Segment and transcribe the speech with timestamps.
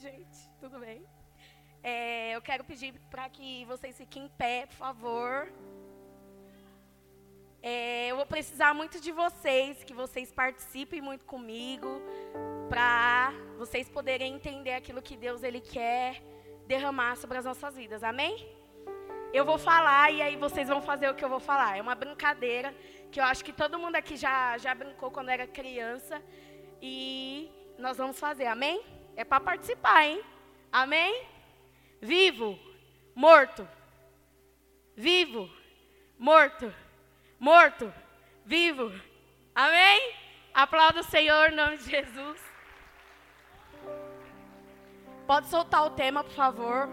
[0.00, 0.48] gente.
[0.58, 1.04] Tudo bem?
[1.82, 5.52] É, eu quero pedir para que vocês fiquem em pé, por favor.
[7.62, 12.00] É, eu vou precisar muito de vocês, que vocês participem muito comigo,
[12.70, 16.22] para vocês poderem entender aquilo que Deus ele quer
[16.66, 18.02] derramar sobre as nossas vidas.
[18.02, 18.48] Amém?
[19.34, 21.76] Eu vou falar e aí vocês vão fazer o que eu vou falar.
[21.76, 22.74] É uma brincadeira
[23.12, 26.22] que eu acho que todo mundo aqui já, já brincou quando era criança.
[26.80, 28.82] E nós vamos fazer, amém?
[29.16, 30.22] É para participar, hein?
[30.72, 31.26] Amém?
[32.00, 32.58] Vivo,
[33.14, 33.68] morto.
[34.96, 35.50] Vivo,
[36.18, 36.72] morto.
[37.38, 37.92] Morto,
[38.44, 38.92] vivo.
[39.54, 40.14] Amém?
[40.52, 42.40] Aplauda o Senhor em nome de Jesus.
[45.26, 46.88] Pode soltar o tema, por favor.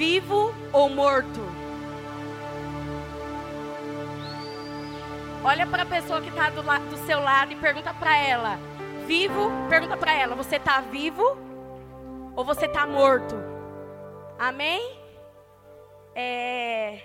[0.00, 1.40] Vivo ou morto?
[5.44, 8.56] Olha para a pessoa que está do, do, seu lado e pergunta para ela:
[9.06, 9.50] vivo?
[9.68, 11.36] Pergunta para ela: você está vivo
[12.34, 13.36] ou você está morto?
[14.38, 14.80] Amém?
[16.14, 17.02] É,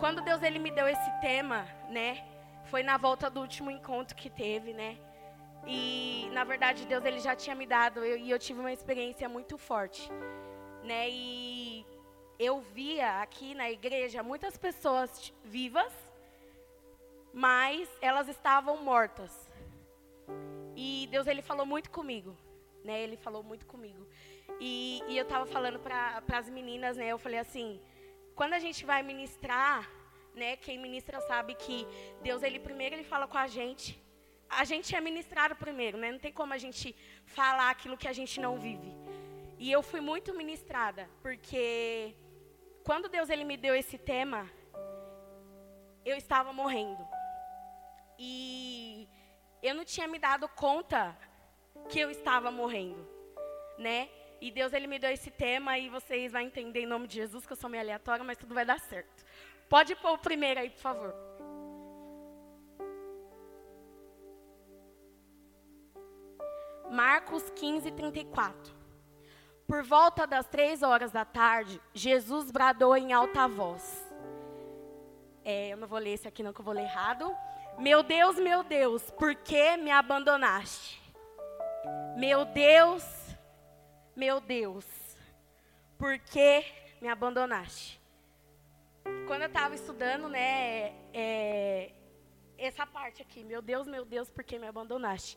[0.00, 2.24] quando Deus ele me deu esse tema, né?
[2.70, 4.96] Foi na volta do último encontro que teve, né?
[5.66, 9.28] E na verdade Deus ele já tinha me dado eu, e eu tive uma experiência
[9.28, 10.10] muito forte
[10.86, 11.10] né?
[11.10, 11.84] E
[12.38, 15.92] eu via aqui na igreja muitas pessoas vivas,
[17.34, 19.50] mas elas estavam mortas.
[20.76, 22.36] E Deus ele falou muito comigo,
[22.84, 23.02] né?
[23.02, 24.06] Ele falou muito comigo.
[24.60, 27.08] E, e eu estava falando para as meninas, né?
[27.08, 27.80] Eu falei assim,
[28.34, 29.90] quando a gente vai ministrar,
[30.34, 30.56] né?
[30.56, 31.86] Quem ministra sabe que
[32.22, 34.00] Deus ele primeiro ele fala com a gente.
[34.48, 36.12] A gente é ministrado primeiro, né?
[36.12, 39.05] Não tem como a gente falar aquilo que a gente não vive.
[39.58, 42.14] E eu fui muito ministrada, porque
[42.84, 44.50] quando Deus ele me deu esse tema,
[46.04, 47.04] eu estava morrendo.
[48.18, 49.08] E
[49.62, 51.16] eu não tinha me dado conta
[51.88, 53.08] que eu estava morrendo,
[53.78, 54.08] né?
[54.40, 57.46] E Deus ele me deu esse tema e vocês vão entender em nome de Jesus
[57.46, 59.24] que eu sou meio aleatória, mas tudo vai dar certo.
[59.68, 61.14] Pode pôr o primeiro aí, por favor.
[66.90, 68.85] Marcos 15, 34.
[69.66, 74.06] Por volta das três horas da tarde, Jesus bradou em alta voz.
[75.44, 77.34] É, eu não vou ler esse aqui, não, que eu vou ler errado.
[77.78, 81.02] Meu Deus, meu Deus, por que me abandonaste?
[82.16, 83.04] Meu Deus,
[84.14, 84.86] meu Deus,
[85.98, 86.64] por que
[87.00, 88.00] me abandonaste?
[89.26, 91.92] Quando eu estava estudando, né, é,
[92.56, 95.36] essa parte aqui, meu Deus, meu Deus, por que me abandonaste?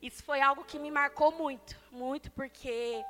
[0.00, 3.04] Isso foi algo que me marcou muito, muito, porque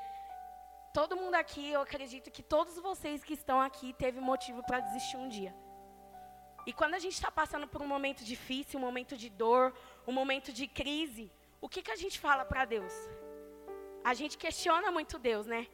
[0.98, 5.16] todo mundo aqui, eu acredito que todos vocês que estão aqui teve motivo para desistir
[5.16, 5.52] um dia.
[6.68, 9.74] E quando a gente está passando por um momento difícil, um momento de dor,
[10.06, 11.24] um momento de crise,
[11.60, 12.94] o que, que a gente fala para Deus?
[14.04, 15.66] A gente questiona muito Deus, né?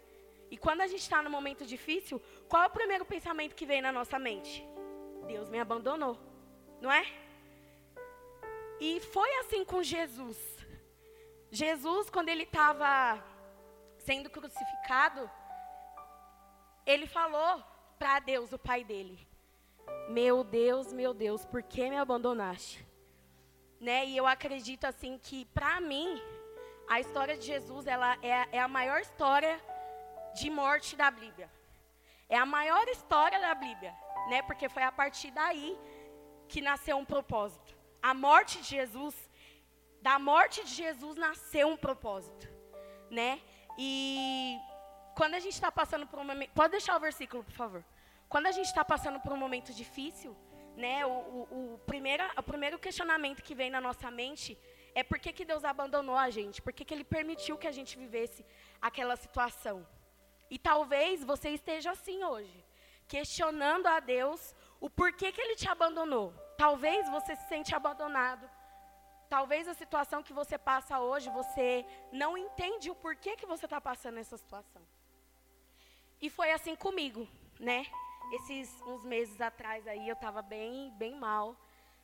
[0.51, 3.83] E quando a gente está no momento difícil, qual é o primeiro pensamento que vem
[3.83, 4.67] na nossa mente?
[5.27, 6.19] Deus me abandonou,
[6.81, 7.05] não é?
[8.81, 10.39] E foi assim com Jesus.
[11.51, 13.23] Jesus, quando ele estava
[14.11, 15.31] sendo crucificado,
[16.85, 17.63] ele falou
[17.97, 19.17] para Deus, o pai dele:
[20.09, 22.85] Meu Deus, meu Deus, por que me abandonaste?
[23.81, 24.07] Né?
[24.07, 26.21] E eu acredito assim que para mim
[26.89, 29.55] a história de Jesus ela é, é a maior história
[30.35, 31.49] de morte da Bíblia.
[32.29, 33.95] É a maior história da Bíblia,
[34.29, 34.43] né?
[34.43, 35.79] Porque foi a partir daí
[36.49, 37.77] que nasceu um propósito.
[38.03, 39.15] A morte de Jesus,
[40.03, 42.49] da morte de Jesus nasceu um propósito,
[43.09, 43.41] né?
[43.79, 44.59] E
[45.15, 46.51] quando a gente está passando por um momento.
[46.53, 47.85] Pode deixar o versículo, por favor.
[48.29, 50.37] Quando a gente está passando por um momento difícil,
[50.77, 54.59] né, o, o, o, primeiro, o primeiro questionamento que vem na nossa mente
[54.95, 56.63] é por que, que Deus abandonou a gente?
[56.63, 58.45] Por que, que Ele permitiu que a gente vivesse
[58.81, 59.87] aquela situação?
[60.51, 62.65] E talvez você esteja assim hoje,
[63.07, 66.33] questionando a Deus o porquê que Ele te abandonou.
[66.57, 68.50] Talvez você se sente abandonado.
[69.31, 73.81] Talvez a situação que você passa hoje, você não entende o porquê que você está
[73.81, 74.83] passando essa situação.
[76.21, 77.29] E foi assim comigo,
[77.61, 77.87] né?
[78.33, 81.57] Esses uns meses atrás aí eu estava bem, bem mal.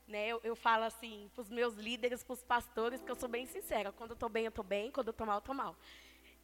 [0.06, 0.28] Né?
[0.28, 3.44] Eu, eu falo assim para os meus líderes, para os pastores, que eu sou bem
[3.44, 3.90] sincera.
[3.90, 4.92] Quando eu estou bem, eu estou bem.
[4.92, 5.76] Quando eu estou mal, eu estou mal.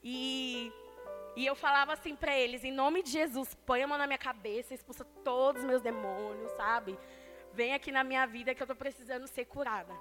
[0.02, 0.73] E,
[1.37, 4.19] e eu falava assim para eles, em nome de Jesus, põe a mão na minha
[4.19, 6.99] cabeça, expulsa todos os meus demônios, sabe?
[7.52, 9.94] Vem aqui na minha vida que eu estou precisando ser curada.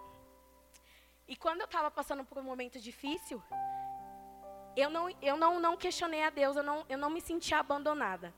[1.28, 3.42] E quando eu estava passando por um momento difícil,
[4.76, 8.34] eu não, eu não, não questionei a Deus, eu não, eu não me senti abandonada.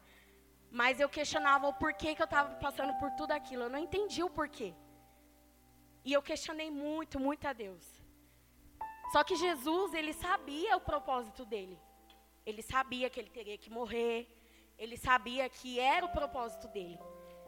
[0.71, 3.63] Mas eu questionava o porquê que eu estava passando por tudo aquilo.
[3.63, 4.73] Eu não entendi o porquê.
[6.03, 7.85] E eu questionei muito, muito a Deus.
[9.11, 11.79] Só que Jesus, ele sabia o propósito dele.
[12.45, 14.27] Ele sabia que ele teria que morrer.
[14.77, 16.99] Ele sabia que era o propósito dele.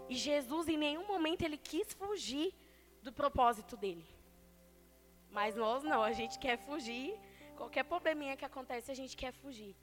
[0.07, 2.53] E Jesus, em nenhum momento, ele quis fugir
[3.01, 4.05] do propósito dele.
[5.37, 7.07] Mas nós não, a gente quer fugir.
[7.57, 9.75] Qualquer probleminha que acontece, a gente quer fugir.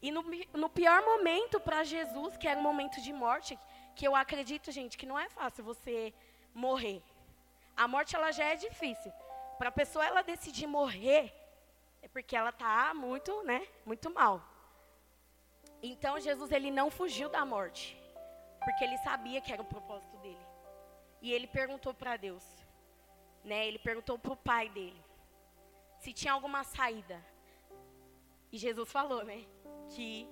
[0.00, 0.22] E no,
[0.62, 3.58] no pior momento para Jesus, que era um momento de morte,
[3.94, 6.14] que eu acredito, gente, que não é fácil você
[6.54, 7.02] morrer.
[7.76, 9.12] A morte ela já é difícil.
[9.58, 11.22] Para a pessoa ela decidir morrer,
[12.00, 14.42] é porque ela está muito, né, muito mal.
[15.82, 17.84] Então Jesus ele não fugiu da morte,
[18.64, 20.46] porque ele sabia que era o propósito dele.
[21.20, 22.42] E ele perguntou para Deus,
[23.44, 23.66] né?
[23.66, 25.02] Ele perguntou para o pai dele
[26.00, 27.22] se tinha alguma saída.
[28.50, 29.46] E Jesus falou, né,
[29.90, 30.28] que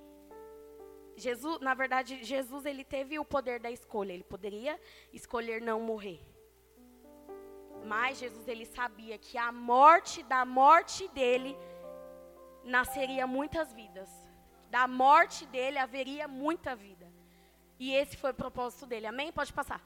[1.16, 4.12] Jesus, na verdade, Jesus ele teve o poder da escolha.
[4.12, 4.80] Ele poderia
[5.12, 6.20] escolher não morrer.
[7.84, 11.56] Mas Jesus ele sabia que a morte da morte dele
[12.64, 14.08] nasceria muitas vidas.
[14.70, 17.10] Da morte dele haveria muita vida.
[17.78, 19.06] E esse foi o propósito dele.
[19.06, 19.32] Amém?
[19.32, 19.82] Pode passar.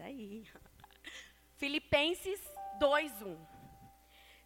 [0.00, 0.44] Isso aí.
[1.56, 2.40] Filipenses
[2.80, 3.36] 2:1.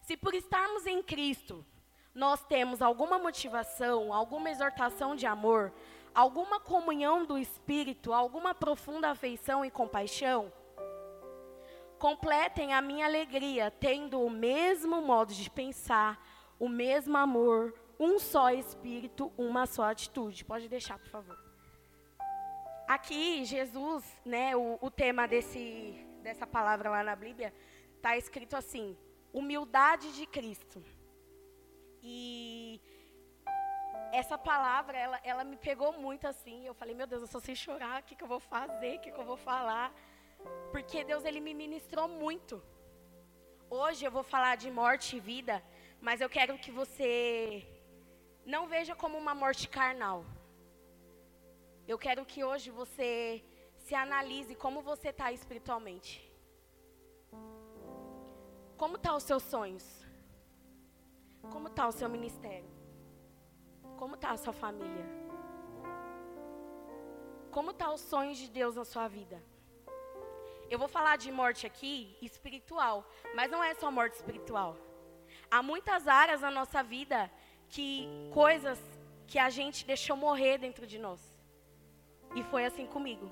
[0.01, 1.65] Se por estarmos em Cristo,
[2.13, 5.73] nós temos alguma motivação, alguma exortação de amor,
[6.13, 10.51] alguma comunhão do Espírito, alguma profunda afeição e compaixão,
[11.97, 16.23] completem a minha alegria, tendo o mesmo modo de pensar,
[16.59, 20.45] o mesmo amor, um só Espírito, uma só atitude.
[20.45, 21.44] Pode deixar, por favor.
[22.87, 27.53] Aqui, Jesus, né, o, o tema desse, dessa palavra lá na Bíblia,
[27.95, 28.95] está escrito assim:
[29.33, 30.83] humildade de Cristo.
[32.03, 32.79] E
[34.11, 36.65] essa palavra, ela, ela me pegou muito assim.
[36.65, 38.99] Eu falei, meu Deus, eu só sei chorar, o que, que eu vou fazer, o
[39.01, 39.91] que, que eu vou falar.
[40.71, 42.61] Porque Deus, ele me ministrou muito.
[43.67, 45.63] Hoje eu vou falar de morte e vida,
[45.99, 47.65] mas eu quero que você
[48.45, 50.23] não veja como uma morte carnal.
[51.87, 53.43] Eu quero que hoje você
[53.77, 56.11] se analise como você está espiritualmente.
[58.75, 59.85] Como estão tá os seus sonhos?
[61.51, 62.69] Como está o seu ministério?
[63.97, 65.05] Como está a sua família?
[67.51, 69.41] Como estão tá os sonhos de Deus na sua vida?
[70.67, 74.75] Eu vou falar de morte aqui espiritual, mas não é só morte espiritual.
[75.51, 77.31] Há muitas áreas na nossa vida
[77.69, 78.79] que coisas
[79.27, 81.34] que a gente deixou morrer dentro de nós.
[82.35, 83.31] E foi assim comigo.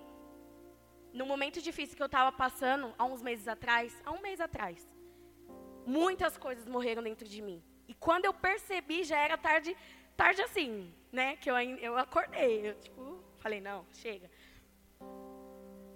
[1.14, 4.90] No momento difícil que eu estava passando, há uns meses atrás, há um mês atrás,
[5.86, 7.62] muitas coisas morreram dentro de mim.
[7.88, 9.76] E quando eu percebi, já era tarde,
[10.16, 11.36] tarde assim, né?
[11.36, 12.70] Que eu, eu acordei.
[12.70, 14.32] Eu, tipo, falei, não, chega.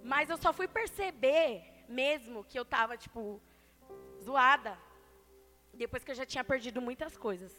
[0.04, 3.40] Mas eu só fui perceber mesmo que eu estava, tipo,
[4.22, 4.78] zoada.
[5.72, 7.52] Depois que eu já tinha perdido muitas coisas.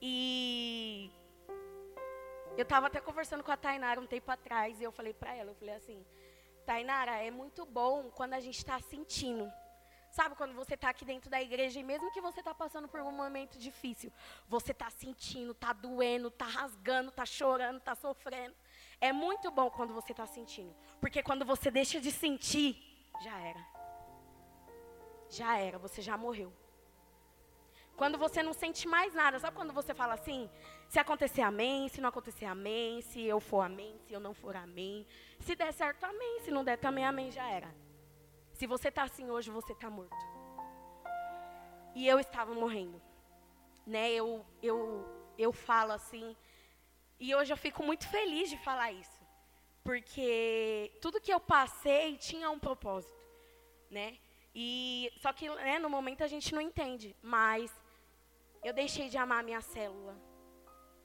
[0.00, 1.10] E
[2.56, 4.80] eu estava até conversando com a Tainara um tempo atrás.
[4.80, 6.04] E eu falei para ela, eu falei assim,
[6.64, 9.50] Tainara, é muito bom quando a gente está sentindo.
[10.10, 13.00] Sabe quando você está aqui dentro da igreja e mesmo que você está passando por
[13.00, 14.10] um momento difícil,
[14.48, 18.54] você está sentindo, está doendo, está rasgando, está chorando, está sofrendo.
[18.98, 22.82] É muito bom quando você está sentindo, porque quando você deixa de sentir,
[23.22, 23.62] já era.
[25.28, 26.50] Já era, você já morreu.
[27.96, 30.50] Quando você não sente mais nada, sabe quando você fala assim?
[30.86, 31.88] Se acontecer, amém.
[31.88, 33.00] Se não acontecer, amém.
[33.00, 33.98] Se eu for, amém.
[34.06, 35.06] Se eu não for, amém.
[35.40, 36.40] Se der certo, amém.
[36.40, 37.32] Se não der também, amém.
[37.32, 37.74] Já era.
[38.52, 40.14] Se você está assim hoje, você está morto.
[41.94, 43.00] E eu estava morrendo.
[43.86, 44.12] Né?
[44.12, 46.36] Eu, eu, eu falo assim.
[47.18, 49.24] E hoje eu fico muito feliz de falar isso.
[49.82, 53.16] Porque tudo que eu passei tinha um propósito.
[53.90, 54.18] Né?
[54.54, 57.16] E, só que né, no momento a gente não entende.
[57.22, 57.72] Mas
[58.62, 60.16] eu deixei de amar minha célula.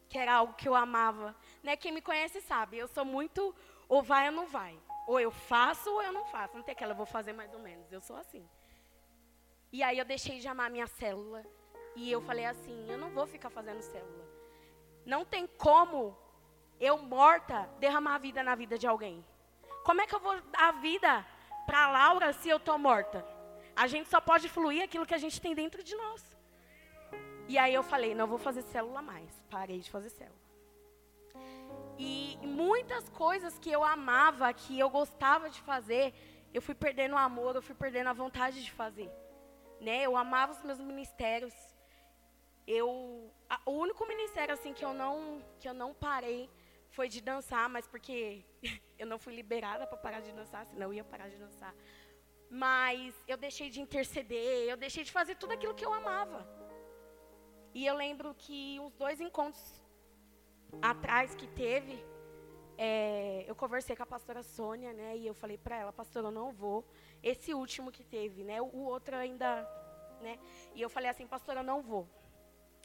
[0.10, 1.36] Que era algo que eu amava.
[1.64, 1.76] Né?
[1.76, 3.56] Quem me conhece sabe, eu sou muito
[3.88, 4.78] ou vai ou não vai.
[5.08, 6.56] Ou eu faço ou eu não faço.
[6.56, 7.92] Não tem aquela, eu vou fazer mais ou menos.
[7.92, 8.48] Eu sou assim.
[9.72, 11.44] E aí eu deixei de amar minha célula.
[11.96, 14.26] E eu falei assim, eu não vou ficar fazendo célula.
[15.06, 16.18] Não tem como
[16.80, 19.24] eu morta derramar a vida na vida de alguém.
[19.84, 21.26] Como é que eu vou dar a vida
[21.66, 23.26] para Laura se eu tô morta?
[23.76, 26.31] A gente só pode fluir aquilo que a gente tem dentro de nós.
[27.52, 29.30] E aí eu falei, não vou fazer célula mais.
[29.50, 30.40] Parei de fazer célula.
[32.00, 36.14] E muitas coisas que eu amava, que eu gostava de fazer,
[36.54, 39.12] eu fui perdendo o amor, eu fui perdendo a vontade de fazer.
[39.82, 40.02] Né?
[40.04, 41.54] Eu amava os meus ministérios.
[42.66, 42.90] Eu,
[43.50, 46.50] a, o único ministério assim que eu não que eu não parei
[46.92, 48.46] foi de dançar, mas porque
[48.98, 51.76] eu não fui liberada para parar de dançar, senão eu ia parar de dançar.
[52.50, 56.61] Mas eu deixei de interceder, eu deixei de fazer tudo aquilo que eu amava.
[57.74, 59.82] E eu lembro que uns dois encontros
[60.82, 62.04] atrás que teve,
[62.78, 65.16] é, eu conversei com a pastora Sônia, né?
[65.16, 66.86] E eu falei para ela, pastora, eu não vou.
[67.24, 68.62] Esse último que teve, né?
[68.62, 69.62] O, o outro ainda,
[70.22, 70.38] né?
[70.76, 72.08] E eu falei assim, pastora, eu não vou.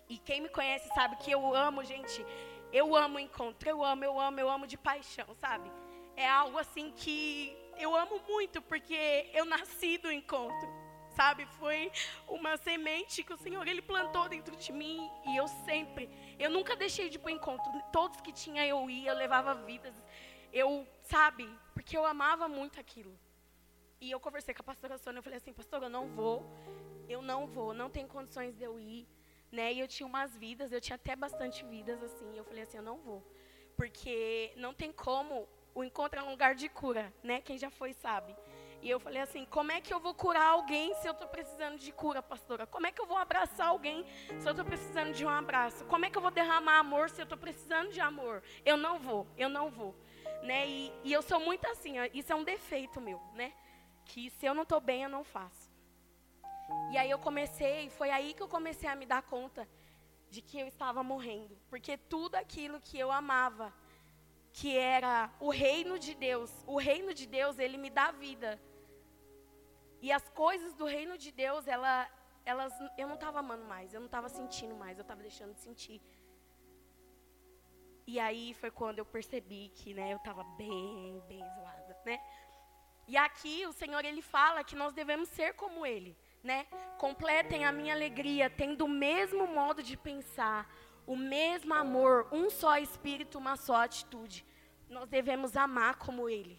[0.08, 2.24] E quem me conhece sabe que eu amo, gente.
[2.72, 5.70] Eu amo encontro, eu amo, eu amo, eu amo de paixão, sabe?
[6.16, 10.68] É algo assim que eu amo muito, porque eu nasci do encontro
[11.16, 11.46] sabe?
[11.58, 11.90] Foi
[12.28, 16.08] uma semente que o Senhor ele plantou dentro de mim e eu sempre,
[16.38, 17.72] eu nunca deixei de ir para o encontro.
[17.90, 19.94] Todos que tinha eu ia, eu levava vidas.
[20.52, 21.48] Eu, sabe?
[21.74, 23.18] Porque eu amava muito aquilo.
[24.00, 26.38] E eu conversei com a pastora Sônia, eu falei assim, pastora, eu não vou.
[27.08, 29.08] Eu não vou, não tem condições de eu ir,
[29.50, 29.72] né?
[29.72, 32.36] E eu tinha umas vidas, eu tinha até bastante vidas assim.
[32.36, 33.24] Eu falei assim, eu não vou.
[33.76, 37.40] Porque não tem como o encontro é um lugar de cura, né?
[37.42, 38.34] Quem já foi sabe.
[38.82, 41.78] E eu falei assim: como é que eu vou curar alguém se eu estou precisando
[41.78, 42.66] de cura, pastora?
[42.66, 44.04] Como é que eu vou abraçar alguém
[44.38, 45.84] se eu estou precisando de um abraço?
[45.86, 48.42] Como é que eu vou derramar amor se eu estou precisando de amor?
[48.64, 49.94] Eu não vou, eu não vou.
[50.42, 50.68] Né?
[50.68, 53.52] E, e eu sou muito assim, isso é um defeito meu, né?
[54.04, 55.74] Que se eu não estou bem, eu não faço.
[56.92, 59.68] E aí eu comecei, foi aí que eu comecei a me dar conta
[60.30, 61.56] de que eu estava morrendo.
[61.68, 63.72] Porque tudo aquilo que eu amava,
[64.58, 66.50] que era o reino de Deus.
[66.66, 68.50] O reino de Deus, ele me dá vida.
[70.00, 72.08] E as coisas do reino de Deus, ela,
[72.42, 75.60] elas, eu não estava amando mais, eu não estava sentindo mais, eu estava deixando de
[75.60, 76.00] sentir.
[78.06, 82.18] E aí foi quando eu percebi que, né, eu estava bem, bem zoada, né?
[83.06, 86.66] E aqui o Senhor ele fala que nós devemos ser como Ele, né?
[86.98, 90.68] Completem a minha alegria, tendo o mesmo modo de pensar,
[91.06, 94.44] o mesmo amor, um só espírito, uma só atitude.
[94.88, 96.58] Nós devemos amar como Ele.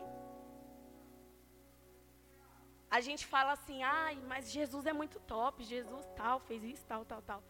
[2.89, 7.03] A gente fala assim, ai, mas Jesus é muito top, Jesus tal, fez isso, tal,
[7.03, 7.43] tal, tal.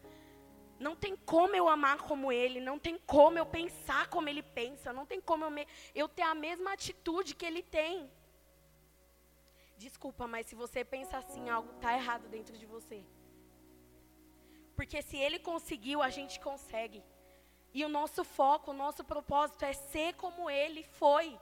[0.80, 4.92] Não tem como eu amar como Ele, não tem como eu pensar como Ele pensa,
[4.92, 8.10] não tem como eu, me, eu ter a mesma atitude que Ele tem.
[9.76, 13.04] Desculpa, mas se você pensa assim, algo está errado dentro de você.
[14.78, 17.02] Porque se ele conseguiu, a gente consegue.
[17.74, 21.36] E o nosso foco, o nosso propósito é ser como ele foi.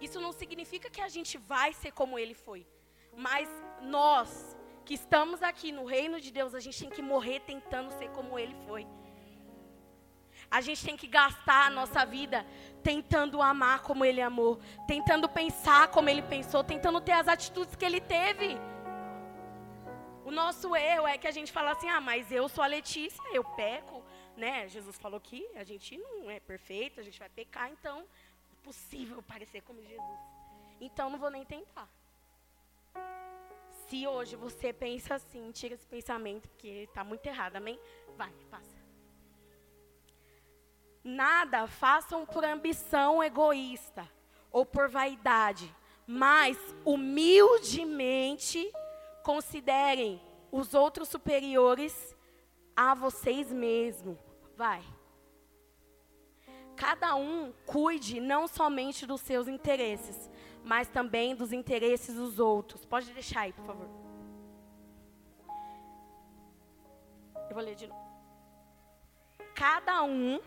[0.00, 2.66] Isso não significa que a gente vai ser como ele foi.
[3.14, 3.50] Mas
[3.82, 4.56] nós,
[4.86, 8.38] que estamos aqui no reino de Deus, a gente tem que morrer tentando ser como
[8.38, 8.86] ele foi.
[10.50, 12.46] A gente tem que gastar a nossa vida
[12.82, 17.84] tentando amar como ele amou, tentando pensar como ele pensou, tentando ter as atitudes que
[17.84, 18.58] ele teve.
[20.30, 23.20] O nosso erro é que a gente fala assim: ah, mas eu sou a Letícia,
[23.32, 24.00] eu peco,
[24.36, 24.68] né?
[24.68, 28.02] Jesus falou que a gente não é perfeito, a gente vai pecar, então
[28.52, 30.20] é possível parecer como Jesus.
[30.80, 31.88] Então não vou nem tentar.
[33.88, 37.76] Se hoje você pensa assim, tira esse pensamento, porque está muito errado, amém?
[38.16, 38.78] Vai, passa.
[41.02, 44.08] Nada façam por ambição egoísta
[44.52, 45.74] ou por vaidade,
[46.06, 48.72] mas humildemente
[49.22, 52.16] Considerem os outros superiores
[52.76, 54.18] a vocês mesmos.
[54.56, 54.82] Vai.
[56.76, 60.30] Cada um cuide não somente dos seus interesses,
[60.64, 62.84] mas também dos interesses dos outros.
[62.84, 63.88] Pode deixar aí, por favor.
[67.48, 68.00] Eu vou ler de novo.
[69.54, 70.40] Cada um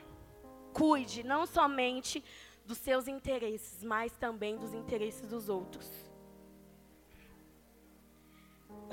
[0.74, 2.24] cuide não somente
[2.66, 6.03] dos seus interesses, mas também dos interesses dos outros.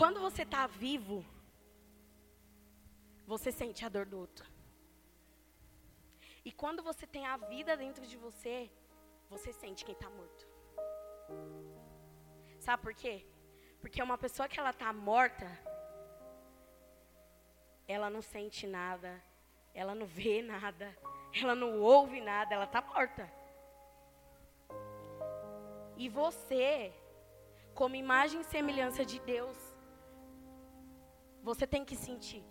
[0.01, 1.23] Quando você está vivo,
[3.27, 4.47] você sente a dor do outro.
[6.43, 8.71] E quando você tem a vida dentro de você,
[9.29, 10.49] você sente quem está morto.
[12.59, 13.27] Sabe por quê?
[13.83, 15.47] Porque uma pessoa que ela está morta,
[17.87, 19.23] ela não sente nada,
[19.75, 20.97] ela não vê nada,
[21.43, 23.31] ela não ouve nada, ela está morta.
[25.95, 26.91] E você,
[27.75, 29.70] como imagem e semelhança de Deus,
[31.43, 32.45] você tem que sentir.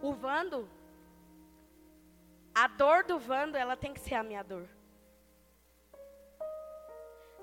[0.00, 0.68] O Vando,
[2.54, 4.68] a dor do Vando, ela tem que ser a minha dor.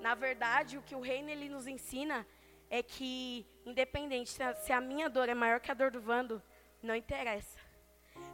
[0.00, 2.26] Na verdade, o que o reino ele nos ensina
[2.68, 6.42] é que, independente se a, minha dor é maior que a dor do Vando,
[6.82, 7.58] não interessa.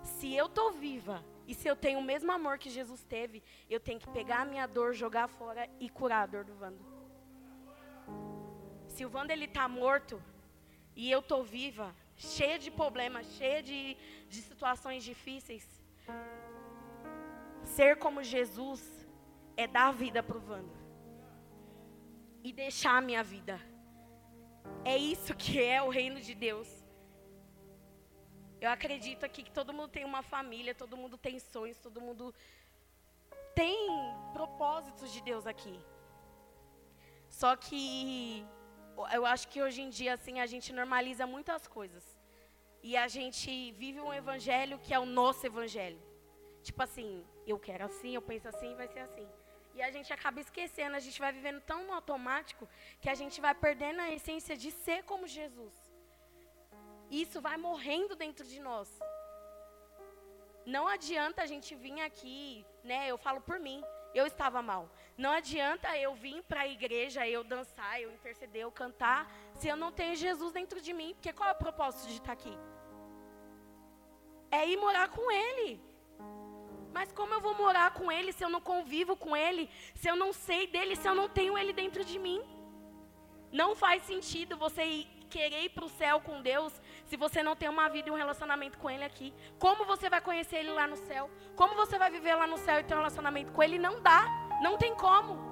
[0.02, 3.78] Se eu tô viva e se eu tenho o mesmo amor que Jesus teve, eu
[3.78, 6.89] tenho que pegar a minha dor, jogar fora e curar a dor do Vando.
[9.00, 10.22] Se o Vando ele tá morto
[10.94, 13.96] e eu tô viva, cheia de problemas, cheia de,
[14.28, 15.64] de situações difíceis,
[17.64, 18.82] ser como Jesus
[19.56, 20.76] é dar vida pro Vando
[22.44, 23.58] e deixar a minha vida.
[24.84, 26.68] É isso que é o reino de Deus.
[28.60, 32.34] Eu acredito aqui que todo mundo tem uma família, todo mundo tem sonhos, todo mundo
[33.54, 33.78] tem
[34.34, 35.80] propósitos de Deus aqui.
[37.30, 38.46] Só que
[39.08, 42.04] eu acho que hoje em dia assim a gente normaliza muitas coisas.
[42.82, 46.00] E a gente vive um evangelho que é o nosso evangelho.
[46.62, 49.28] Tipo assim, eu quero assim, eu penso assim, vai ser assim.
[49.74, 52.68] E a gente acaba esquecendo, a gente vai vivendo tão no automático
[53.00, 55.74] que a gente vai perdendo a essência de ser como Jesus.
[57.10, 58.88] Isso vai morrendo dentro de nós.
[60.64, 63.08] Não adianta a gente vir aqui, né?
[63.08, 63.82] Eu falo por mim,
[64.14, 64.88] eu estava mal.
[65.16, 69.76] Não adianta eu vir para a igreja, eu dançar, eu interceder, eu cantar, se eu
[69.76, 71.12] não tenho Jesus dentro de mim.
[71.14, 72.56] Porque qual é o propósito de estar aqui?
[74.50, 75.80] É ir morar com Ele.
[76.92, 80.16] Mas como eu vou morar com Ele se eu não convivo com Ele, se eu
[80.16, 82.42] não sei dele, se eu não tenho Ele dentro de mim?
[83.52, 86.72] Não faz sentido você querer ir para o céu com Deus
[87.06, 89.32] se você não tem uma vida e um relacionamento com Ele aqui.
[89.58, 91.30] Como você vai conhecer Ele lá no céu?
[91.56, 93.78] Como você vai viver lá no céu e ter um relacionamento com Ele?
[93.78, 94.22] Não dá,
[94.62, 95.48] não tem como.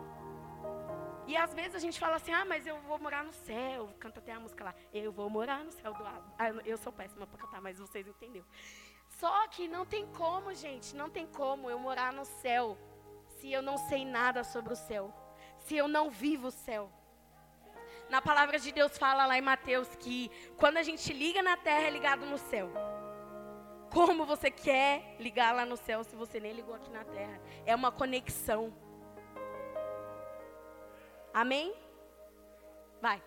[1.26, 3.94] E às vezes a gente fala assim, ah, mas eu vou morar no céu.
[4.00, 6.25] Canta até a música lá, eu vou morar no céu do lado.
[6.38, 8.47] Ah, eu sou péssima para cantar, mas vocês entenderam.
[9.08, 12.76] Só que não tem como, gente, não tem como eu morar no céu
[13.38, 15.12] se eu não sei nada sobre o céu,
[15.58, 16.90] se eu não vivo o céu.
[18.09, 21.83] Na palavra de Deus fala lá em Mateus que quando a gente liga na terra
[21.83, 22.71] é ligado no céu.
[23.91, 27.41] Como você quer ligar lá no céu se você nem ligou aqui na terra?
[27.67, 28.73] É uma conexão.
[31.32, 31.75] Amém?
[33.00, 33.23] Vai.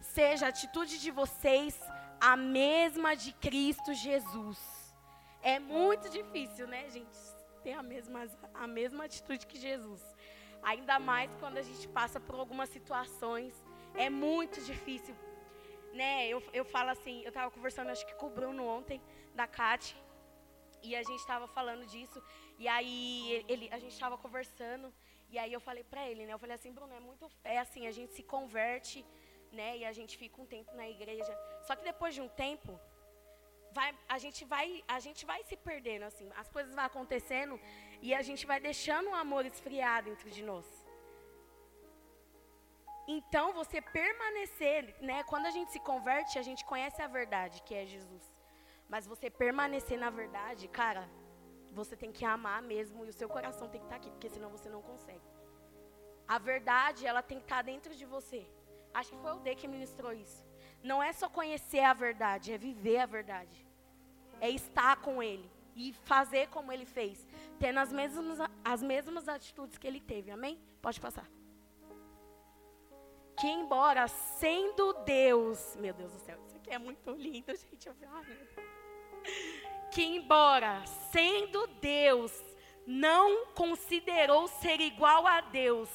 [0.00, 1.78] Seja a atitude de vocês
[2.20, 4.58] a mesma de Cristo Jesus.
[5.42, 7.18] É muito difícil, né, gente?
[7.62, 10.02] Ter a mesma, a mesma atitude que Jesus.
[10.62, 13.54] Ainda mais quando a gente passa por algumas situações.
[13.94, 15.14] É muito difícil.
[15.92, 16.28] Né?
[16.28, 19.00] Eu, eu falo assim, eu estava conversando, acho que com o Bruno ontem,
[19.34, 19.96] da CAT.
[20.82, 22.22] E a gente estava falando disso.
[22.58, 24.92] E aí ele, a gente estava conversando.
[25.30, 26.32] E aí eu falei para ele, né?
[26.32, 29.04] Eu falei assim, Bruno, é muito é assim, a gente se converte
[29.52, 29.78] né?
[29.78, 31.32] E a gente fica um tempo na igreja.
[31.62, 32.78] Só que depois de um tempo,
[33.72, 36.28] vai, a gente vai, a gente vai se perdendo assim.
[36.36, 37.60] As coisas vão acontecendo
[38.00, 40.66] e a gente vai deixando o amor esfriar dentro de nós.
[43.06, 45.22] Então, você permanecer, né?
[45.24, 48.24] Quando a gente se converte, a gente conhece a verdade, que é Jesus.
[48.88, 51.08] Mas você permanecer na verdade, cara,
[51.72, 54.50] você tem que amar mesmo e o seu coração tem que estar aqui, porque senão
[54.50, 55.28] você não consegue.
[56.26, 58.46] A verdade, ela tem que estar dentro de você.
[58.92, 60.44] Acho que foi o D que ministrou isso.
[60.82, 63.66] Não é só conhecer a verdade, é viver a verdade.
[64.40, 67.24] É estar com Ele e fazer como Ele fez,
[67.58, 70.30] tendo as mesmas, as mesmas atitudes que Ele teve.
[70.30, 70.60] Amém?
[70.82, 71.26] Pode passar.
[73.38, 77.88] Que embora sendo Deus, meu Deus do céu, isso aqui é muito lindo, gente.
[79.92, 82.32] Que embora sendo Deus,
[82.84, 85.88] não considerou ser igual a Deus,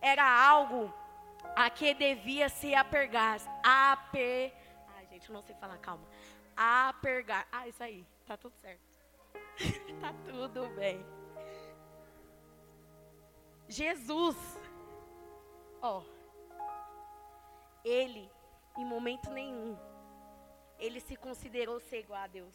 [0.00, 0.92] era algo
[1.54, 3.38] a que devia se apegar.
[3.62, 4.54] Aper...
[4.96, 6.06] Ai, gente, eu não sei falar, calma.
[6.56, 7.46] Apergar.
[7.52, 8.87] Ah, isso aí, tá tudo certo.
[10.00, 11.04] tá tudo bem.
[13.68, 14.36] Jesus,
[15.82, 16.02] ó,
[17.84, 18.30] ele,
[18.76, 19.76] em momento nenhum,
[20.78, 22.54] ele se considerou ser igual a Deus.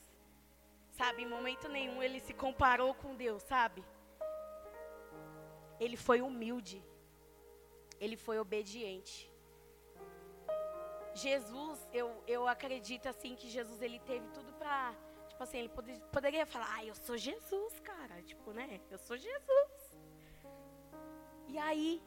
[0.92, 3.84] Sabe, em momento nenhum ele se comparou com Deus, sabe?
[5.80, 6.84] Ele foi humilde
[8.04, 9.32] ele foi obediente.
[11.14, 14.94] Jesus, eu, eu acredito assim que Jesus ele teve tudo para,
[15.34, 18.80] tipo assim, ele poder, poderia falar, ah, eu sou Jesus, cara, tipo, né?
[18.90, 19.72] Eu sou Jesus.
[21.48, 22.02] E aí,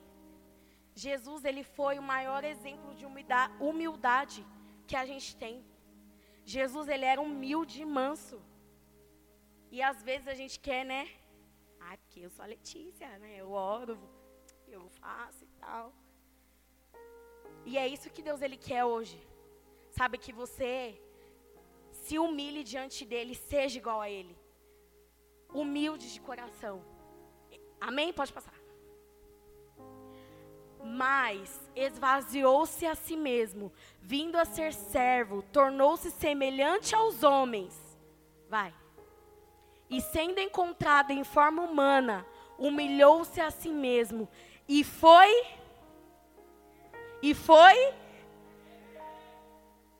[0.94, 3.04] Jesus ele foi o maior exemplo de
[3.68, 4.46] humildade
[4.86, 5.64] que a gente tem.
[6.44, 8.40] Jesus ele era humilde e manso.
[9.70, 11.02] E às vezes a gente quer, né?
[11.80, 13.36] Ah, eu sou a Letícia, né?
[13.36, 13.98] Eu oro,
[14.68, 15.92] eu faço e tal.
[17.64, 19.18] E é isso que Deus ele quer hoje.
[19.90, 21.00] Sabe que você
[22.06, 24.36] se humilhe diante dele, seja igual a ele.
[25.52, 26.84] Humilde de coração.
[27.80, 28.12] Amém?
[28.12, 28.54] Pode passar.
[30.84, 37.74] Mas esvaziou-se a si mesmo, vindo a ser servo, tornou-se semelhante aos homens.
[38.48, 38.72] Vai.
[39.90, 42.24] E sendo encontrado em forma humana,
[42.56, 44.28] humilhou-se a si mesmo
[44.68, 45.44] e foi
[47.20, 47.92] e foi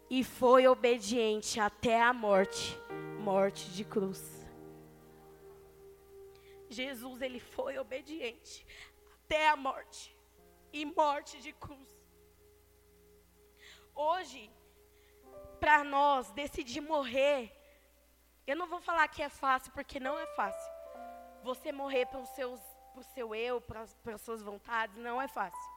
[0.08, 2.78] e foi obediente até a morte,
[3.20, 4.46] morte de cruz.
[6.68, 8.66] Jesus ele foi obediente
[9.24, 10.16] até a morte
[10.72, 11.96] e morte de cruz.
[13.94, 14.50] Hoje,
[15.58, 17.52] para nós decidir morrer,
[18.46, 20.72] eu não vou falar que é fácil porque não é fácil.
[21.42, 23.82] Você morrer para o seu eu, para
[24.14, 25.75] as suas vontades, não é fácil.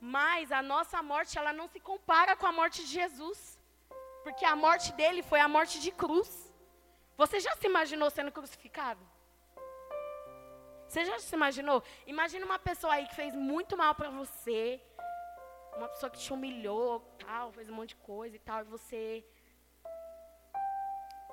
[0.00, 3.58] Mas a nossa morte, ela não se compara com a morte de Jesus.
[4.22, 6.52] Porque a morte dele foi a morte de cruz.
[7.16, 9.00] Você já se imaginou sendo crucificado?
[10.86, 11.82] Você já se imaginou?
[12.06, 14.80] Imagina uma pessoa aí que fez muito mal para você,
[15.76, 19.24] uma pessoa que te humilhou, tal, fez um monte de coisa e tal, e você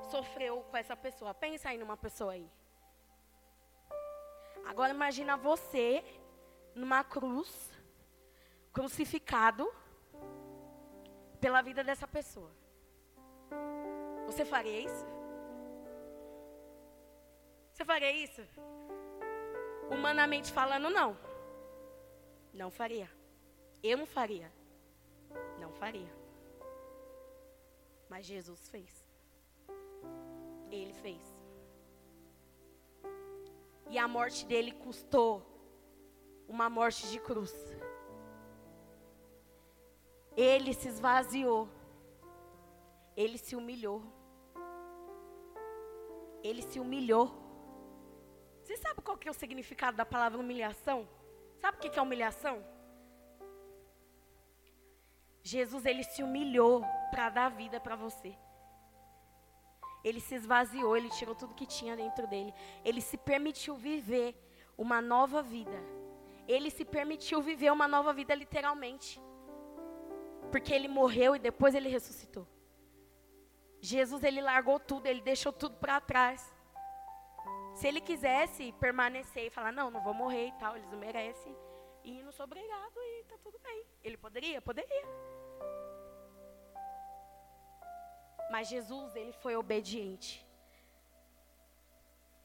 [0.09, 1.33] sofreu com essa pessoa.
[1.33, 2.49] Pensa aí numa pessoa aí.
[4.65, 6.03] Agora imagina você
[6.73, 7.71] numa cruz,
[8.73, 9.71] crucificado
[11.39, 12.51] pela vida dessa pessoa.
[14.25, 15.05] Você faria isso?
[17.71, 18.41] Você faria isso?
[19.91, 21.17] Humanamente falando, não.
[22.53, 23.09] Não faria.
[23.83, 24.51] Eu não faria.
[25.59, 26.11] Não faria.
[28.09, 29.05] Mas Jesus fez.
[30.71, 31.21] Ele fez.
[33.89, 35.45] E a morte dele custou
[36.47, 37.53] uma morte de cruz.
[40.35, 41.69] Ele se esvaziou.
[43.15, 44.01] Ele se humilhou.
[46.43, 47.43] Ele se humilhou.
[48.63, 51.07] Você sabe qual que é o significado da palavra humilhação?
[51.59, 52.63] Sabe o que é humilhação?
[55.43, 58.35] Jesus, ele se humilhou para dar vida para você.
[60.03, 62.53] Ele se esvaziou, ele tirou tudo que tinha dentro dele.
[62.83, 64.35] Ele se permitiu viver
[64.77, 65.79] uma nova vida.
[66.47, 69.21] Ele se permitiu viver uma nova vida literalmente.
[70.53, 72.47] Porque ele morreu e depois ele ressuscitou.
[73.81, 76.53] Jesus, ele largou tudo, ele deixou tudo para trás.
[77.73, 81.57] Se ele quisesse permanecer e falar, não, não vou morrer e tal, eles não merecem,
[82.03, 83.83] e não sou obrigado e tá tudo bem.
[84.03, 84.61] Ele poderia?
[84.61, 85.05] Poderia.
[88.51, 90.47] Mas Jesus, ele foi obediente.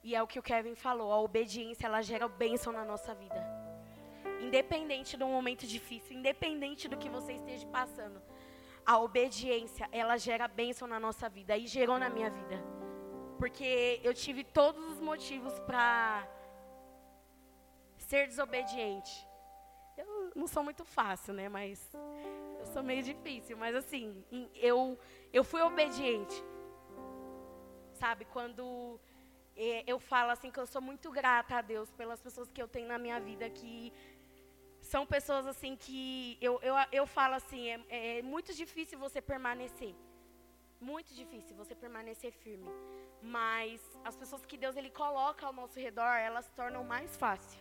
[0.03, 3.58] E é o que o Kevin falou, a obediência, ela gera bênção na nossa vida.
[4.40, 8.20] Independente do momento difícil, independente do que você esteja passando,
[8.87, 11.57] a obediência, ela gera bênção na nossa vida.
[11.57, 12.62] E gerou na minha vida.
[13.38, 16.27] Porque eu tive todos os motivos para
[17.98, 19.27] ser desobediente.
[19.96, 21.48] Eu não sou muito fácil, né?
[21.48, 21.90] Mas
[22.61, 23.57] eu sou meio difícil.
[23.57, 24.24] Mas assim,
[24.55, 24.98] eu,
[25.33, 26.42] eu fui obediente.
[27.92, 28.24] Sabe?
[28.24, 28.98] Quando
[29.55, 32.68] é, eu falo assim que eu sou muito grata a Deus pelas pessoas que eu
[32.68, 33.92] tenho na minha vida que
[34.92, 39.94] são pessoas assim que eu, eu, eu falo assim, é, é muito difícil você permanecer.
[40.81, 42.70] Muito difícil você permanecer firme.
[43.20, 47.61] Mas as pessoas que Deus ele coloca ao nosso redor, elas se tornam mais fácil.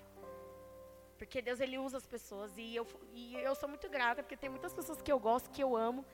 [1.17, 4.49] Porque Deus ele usa as pessoas e eu, e eu sou muito grata, porque tem
[4.49, 6.05] muitas pessoas que eu gosto, que eu amo.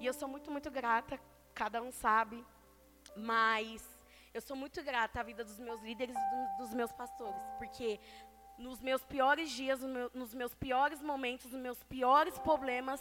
[0.00, 1.20] E eu sou muito, muito grata,
[1.54, 2.42] cada um sabe.
[3.14, 3.84] Mas
[4.32, 7.42] eu sou muito grata à vida dos meus líderes e dos meus pastores.
[7.58, 7.98] Porque
[8.58, 9.80] nos meus piores dias,
[10.14, 13.00] nos meus piores momentos, nos meus piores problemas,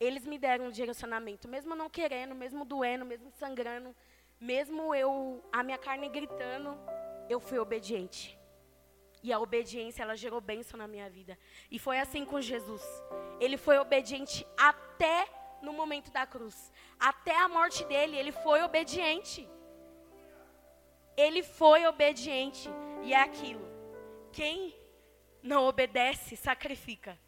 [0.00, 3.94] eles me deram um direcionamento, mesmo não querendo, mesmo doendo, mesmo sangrando,
[4.40, 6.78] mesmo eu a minha carne gritando,
[7.28, 8.38] eu fui obediente.
[9.22, 11.36] E a obediência ela gerou bênção na minha vida.
[11.70, 12.82] E foi assim com Jesus.
[13.40, 15.26] Ele foi obediente até
[15.60, 19.48] no momento da cruz, até a morte dele, ele foi obediente.
[21.16, 22.70] Ele foi obediente
[23.02, 23.77] e é aquilo.
[24.38, 24.72] Quem
[25.42, 27.18] não obedece sacrifica.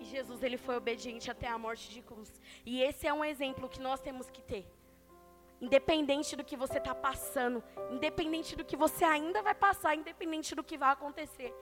[0.00, 2.40] E Jesus ele foi obediente até a morte de cruz.
[2.66, 4.66] E esse é um exemplo que nós temos que ter.
[5.60, 10.64] Independente do que você está passando, independente do que você ainda vai passar, independente do
[10.64, 11.54] que vai acontecer,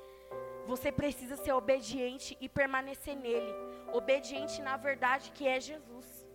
[0.67, 3.53] você precisa ser obediente e permanecer nele.
[3.93, 6.27] Obediente na verdade que é Jesus.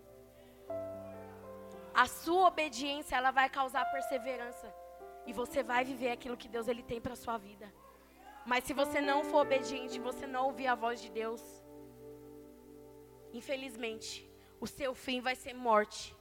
[1.91, 4.71] A sua obediência ela vai causar perseverança
[5.27, 7.71] e você vai viver aquilo que Deus ele tem para sua vida.
[8.45, 11.41] Mas se você não for obediente, você não ouvir a voz de Deus,
[13.33, 14.27] infelizmente,
[14.59, 16.15] o seu fim vai ser morte.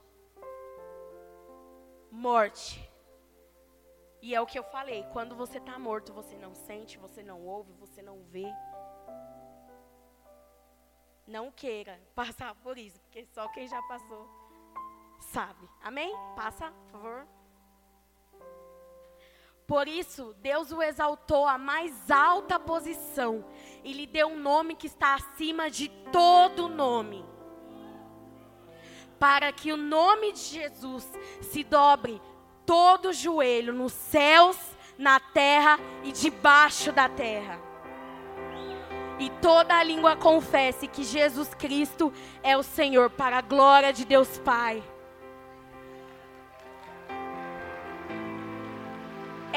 [2.11, 2.69] Morte.
[4.21, 7.47] E é o que eu falei, quando você está morto, você não sente, você não
[7.47, 8.53] ouve, você não vê.
[11.25, 14.29] Não queira passar por isso, porque só quem já passou
[15.21, 15.69] sabe.
[15.83, 16.13] Amém?
[16.35, 17.36] Passa, por favor.
[19.67, 23.45] Por isso, Deus o exaltou à mais alta posição
[23.83, 27.25] e lhe deu um nome que está acima de todo nome.
[29.19, 32.21] Para que o nome de Jesus se dobre
[32.65, 34.57] todo joelho nos céus,
[34.97, 37.61] na terra e debaixo da terra.
[39.19, 44.05] E toda a língua confesse que Jesus Cristo é o Senhor, para a glória de
[44.05, 44.83] Deus Pai.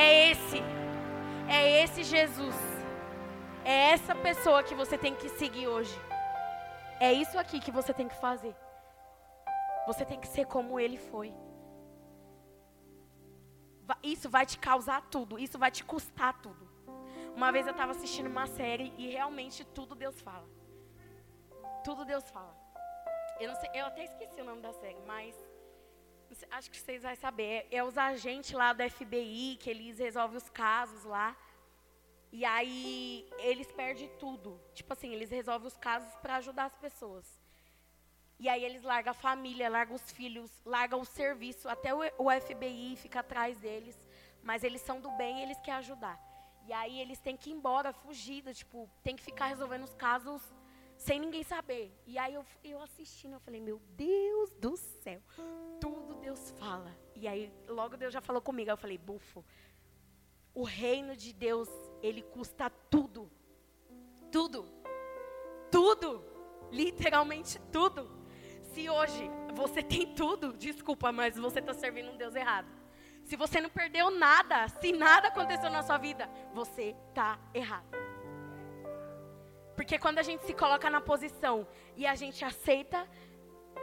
[0.08, 0.60] É esse,
[1.50, 2.56] é esse Jesus,
[3.66, 5.94] é essa pessoa que você tem que seguir hoje.
[7.02, 8.56] É isso aqui que você tem que fazer.
[9.88, 11.34] Você tem que ser como ele foi.
[14.02, 16.70] Isso vai te causar tudo, isso vai te custar tudo.
[17.36, 20.48] Uma vez eu estava assistindo uma série e realmente tudo Deus fala.
[21.84, 22.56] Tudo Deus fala.
[23.38, 25.36] Eu, sei, eu até esqueci o nome da série, mas
[26.52, 27.68] acho que vocês vão saber.
[27.72, 31.36] É, os agentes lá do FBI, que eles resolvem os casos lá.
[32.32, 34.60] E aí eles perdem tudo.
[34.74, 37.40] Tipo assim, eles resolvem os casos para ajudar as pessoas.
[38.40, 41.68] E aí eles largam a família, largam os filhos, largam o serviço.
[41.68, 43.98] Até o, FBI fica atrás deles.
[44.44, 46.18] Mas eles são do bem e eles querem ajudar.
[46.66, 50.42] E aí eles têm que ir embora, fugida, tipo, tem que ficar resolvendo os casos
[51.00, 51.92] sem ninguém saber.
[52.06, 54.99] E aí eu, eu assistindo, eu falei, meu Deus do céu,
[57.40, 59.44] aí logo Deus já falou comigo, eu falei, bufo,
[60.54, 61.70] o reino de Deus,
[62.02, 63.32] ele custa tudo.
[64.32, 64.66] Tudo.
[65.72, 66.24] Tudo.
[66.72, 68.12] Literalmente tudo.
[68.74, 72.68] Se hoje você tem tudo, desculpa, mas você está servindo um Deus errado.
[73.24, 77.98] Se você não perdeu nada, se nada aconteceu na sua vida, você está errado.
[79.76, 83.08] Porque quando a gente se coloca na posição e a gente aceita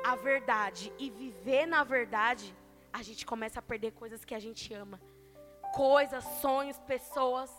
[0.05, 2.55] a verdade e viver na verdade,
[2.99, 4.99] a gente começa a perder coisas que a gente ama.
[5.75, 7.51] Coisas, sonhos, pessoas.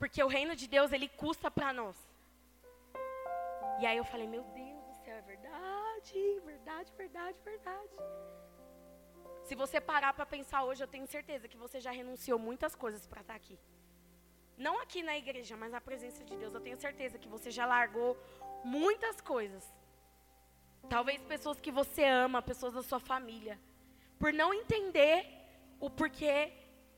[0.00, 1.96] Porque o reino de Deus, ele custa para nós.
[3.80, 7.96] E aí eu falei, meu Deus do céu, é verdade, verdade, verdade, verdade.
[9.44, 13.06] Se você parar para pensar hoje, eu tenho certeza que você já renunciou muitas coisas
[13.06, 13.56] para estar tá aqui.
[14.58, 16.52] Não aqui na igreja, mas na presença de Deus.
[16.52, 18.16] Eu tenho certeza que você já largou
[18.64, 19.64] muitas coisas.
[20.88, 23.56] Talvez pessoas que você ama, pessoas da sua família.
[24.18, 25.26] Por não entender
[25.78, 26.52] o porquê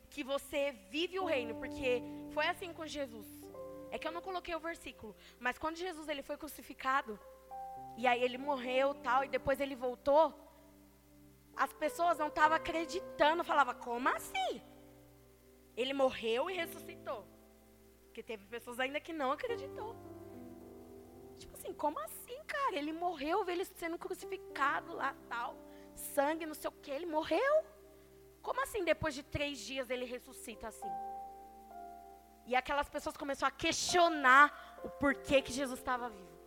[0.09, 1.55] que você vive o reino.
[1.55, 2.01] Porque
[2.33, 3.27] foi assim com Jesus.
[3.91, 5.15] É que eu não coloquei o versículo.
[5.39, 7.19] Mas quando Jesus ele foi crucificado,
[7.97, 10.33] e aí ele morreu tal, e depois ele voltou,
[11.55, 13.43] as pessoas não estavam acreditando.
[13.43, 14.61] Falava, como assim?
[15.75, 17.25] Ele morreu e ressuscitou.
[18.05, 19.95] Porque teve pessoas ainda que não acreditou.
[21.37, 22.75] Tipo assim, como assim, cara?
[22.75, 25.55] Ele morreu, vê ele sendo crucificado lá, tal.
[25.99, 27.63] Sangue, não sei o que, ele morreu.
[28.41, 30.89] Como assim, depois de três dias, ele ressuscita assim?
[32.45, 36.39] E aquelas pessoas começaram a questionar o porquê que Jesus estava vivo.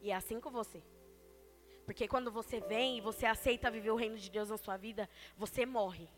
[0.00, 0.82] E é assim com você.
[1.84, 5.08] Porque quando você vem e você aceita viver o reino de Deus na sua vida,
[5.36, 6.08] você morre.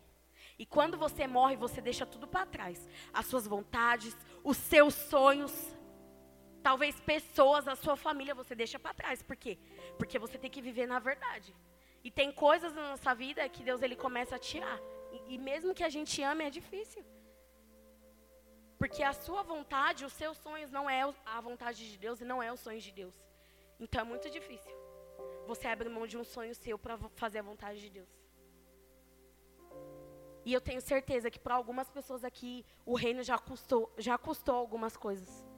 [0.58, 2.88] E quando você morre, você deixa tudo para trás.
[3.12, 5.52] As suas vontades, os seus sonhos,
[6.66, 9.22] talvez pessoas, a sua família, você deixa para trás.
[9.22, 9.54] Por quê?
[9.98, 11.54] Porque você tem que viver na verdade.
[12.06, 14.78] E tem coisas na nossa vida que Deus ele começa a tirar.
[15.12, 17.04] E, e mesmo que a gente ame, é difícil.
[18.78, 21.02] Porque a sua vontade, os seus sonhos não é
[21.36, 23.14] a vontade de Deus e não é os sonhos de Deus.
[23.78, 24.74] Então é muito difícil.
[25.46, 28.12] Você abre mão de um sonho seu para fazer a vontade de Deus.
[30.46, 34.54] E eu tenho certeza que para algumas pessoas aqui o reino já custou, já custou
[34.54, 35.53] algumas coisas.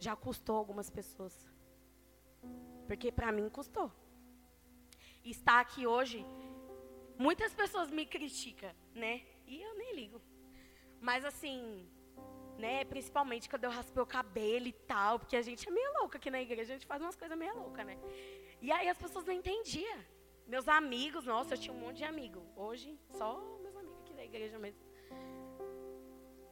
[0.00, 1.34] Já custou algumas pessoas.
[2.88, 3.88] Porque para mim custou.
[5.24, 6.24] Estar aqui hoje,
[7.18, 9.22] muitas pessoas me criticam, né?
[9.46, 10.20] E eu nem ligo.
[11.00, 11.86] Mas assim,
[12.58, 16.16] né, principalmente quando eu raspei o cabelo e tal, porque a gente é meio louca
[16.18, 17.96] aqui na igreja, a gente faz umas coisas meio loucas, né?
[18.60, 20.00] E aí as pessoas não entendiam.
[20.46, 22.42] Meus amigos, nossa, eu tinha um monte de amigo.
[22.56, 23.30] Hoje, só
[24.20, 24.80] da igreja mesmo.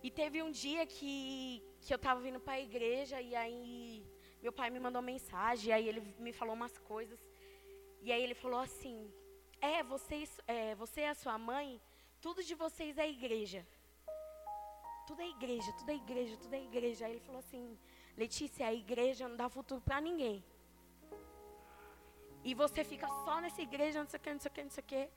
[0.03, 4.07] E teve um dia que, que eu estava vindo para a igreja e aí
[4.43, 7.19] meu pai me mandou mensagem, aí ele me falou umas coisas.
[8.03, 8.97] E aí ele falou assim:
[9.59, 11.81] É, vocês, é, você e a sua mãe,
[12.21, 13.67] tudo de vocês é igreja.
[15.07, 17.07] Tudo é igreja, tudo é igreja, tudo é igreja.
[17.07, 17.65] Aí ele falou assim:
[18.23, 20.45] Letícia, a igreja não dá futuro para ninguém.
[22.45, 24.75] E você fica só nessa igreja, não sei o que, não sei o que, não
[24.77, 25.09] sei o que.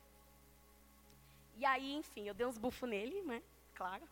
[1.57, 3.43] E aí, enfim, eu dei uns bufos nele, né?
[3.75, 4.07] Claro.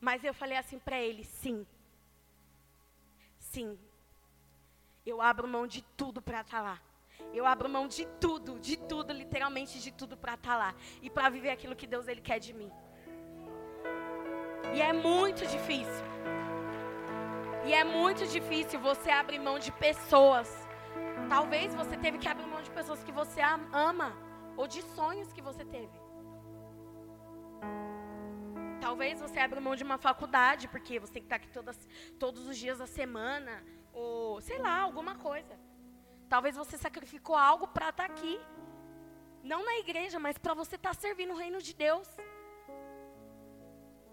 [0.00, 1.66] Mas eu falei assim para ele: sim.
[3.38, 3.78] Sim.
[5.04, 6.80] Eu abro mão de tudo para estar tá lá.
[7.32, 10.74] Eu abro mão de tudo, de tudo, literalmente de tudo para estar tá lá.
[11.00, 12.70] E para viver aquilo que Deus ele quer de mim.
[14.74, 16.04] E é muito difícil.
[17.64, 20.48] E é muito difícil você abrir mão de pessoas.
[21.28, 23.40] Talvez você teve que abrir mão de pessoas que você
[23.72, 24.16] ama
[24.56, 26.06] ou de sonhos que você teve.
[28.86, 31.76] Talvez você abra mão de uma faculdade porque você tem que estar aqui todas,
[32.20, 33.52] todos os dias da semana
[33.92, 35.58] ou sei lá, alguma coisa.
[36.28, 38.38] Talvez você sacrificou algo para estar aqui.
[39.42, 42.08] Não na igreja, mas para você estar servindo o reino de Deus.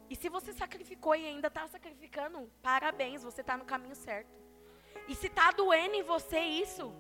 [0.09, 4.35] E se você sacrificou e ainda está sacrificando, parabéns, você está no caminho certo.
[5.07, 6.91] E se está doendo em você isso,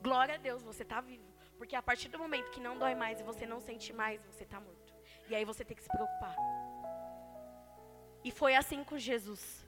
[0.00, 1.28] glória a Deus, você está vivo.
[1.58, 4.44] Porque a partir do momento que não dói mais e você não sente mais, você
[4.44, 4.94] está morto.
[5.28, 6.34] E aí você tem que se preocupar.
[8.24, 9.66] E foi assim com Jesus.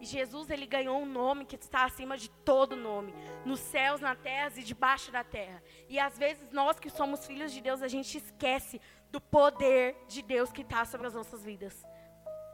[0.00, 4.52] Jesus ele ganhou um nome que está acima de todo nome, nos céus, na terra
[4.56, 5.62] e debaixo da terra.
[5.88, 8.80] E às vezes nós que somos filhos de Deus, a gente esquece
[9.10, 11.84] do poder de Deus que está sobre as nossas vidas.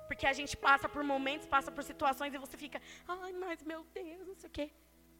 [0.06, 3.84] Porque a gente passa por momentos, passa por situações e você fica, ai, mas meu
[3.84, 4.70] Deus, não sei o quê.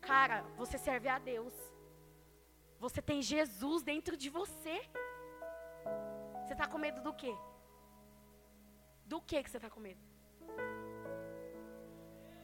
[0.01, 1.55] Cara, você serve a Deus.
[2.79, 4.83] Você tem Jesus dentro de você.
[6.45, 7.35] Você está com medo do quê?
[9.13, 10.01] Do que que você está com medo?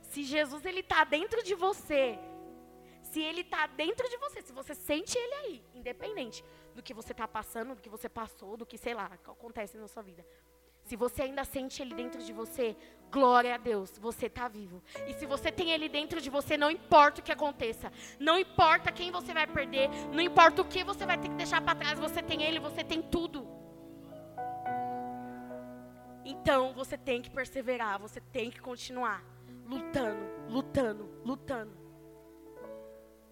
[0.02, 2.18] Se Jesus ele está dentro de você,
[3.02, 7.12] se ele está dentro de você, se você sente ele aí, independente do que você
[7.12, 10.22] está passando, do que você passou, do que sei lá, acontece na sua vida.
[10.84, 12.76] Se você ainda sente ele dentro de você,
[13.10, 14.82] glória a Deus, você está vivo.
[15.06, 18.92] E se você tem ele dentro de você, não importa o que aconteça, não importa
[18.92, 21.98] quem você vai perder, não importa o que você vai ter que deixar para trás,
[21.98, 23.48] você tem ele, você tem tudo.
[26.30, 29.24] Então você tem que perseverar, você tem que continuar
[29.64, 31.88] lutando, lutando, lutando.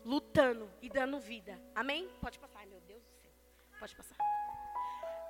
[0.02, 1.60] Lutando e dando vida.
[1.74, 2.08] Amém?
[2.22, 2.60] Pode passar.
[2.60, 3.30] Ai, meu Deus do céu.
[3.78, 4.16] Pode passar.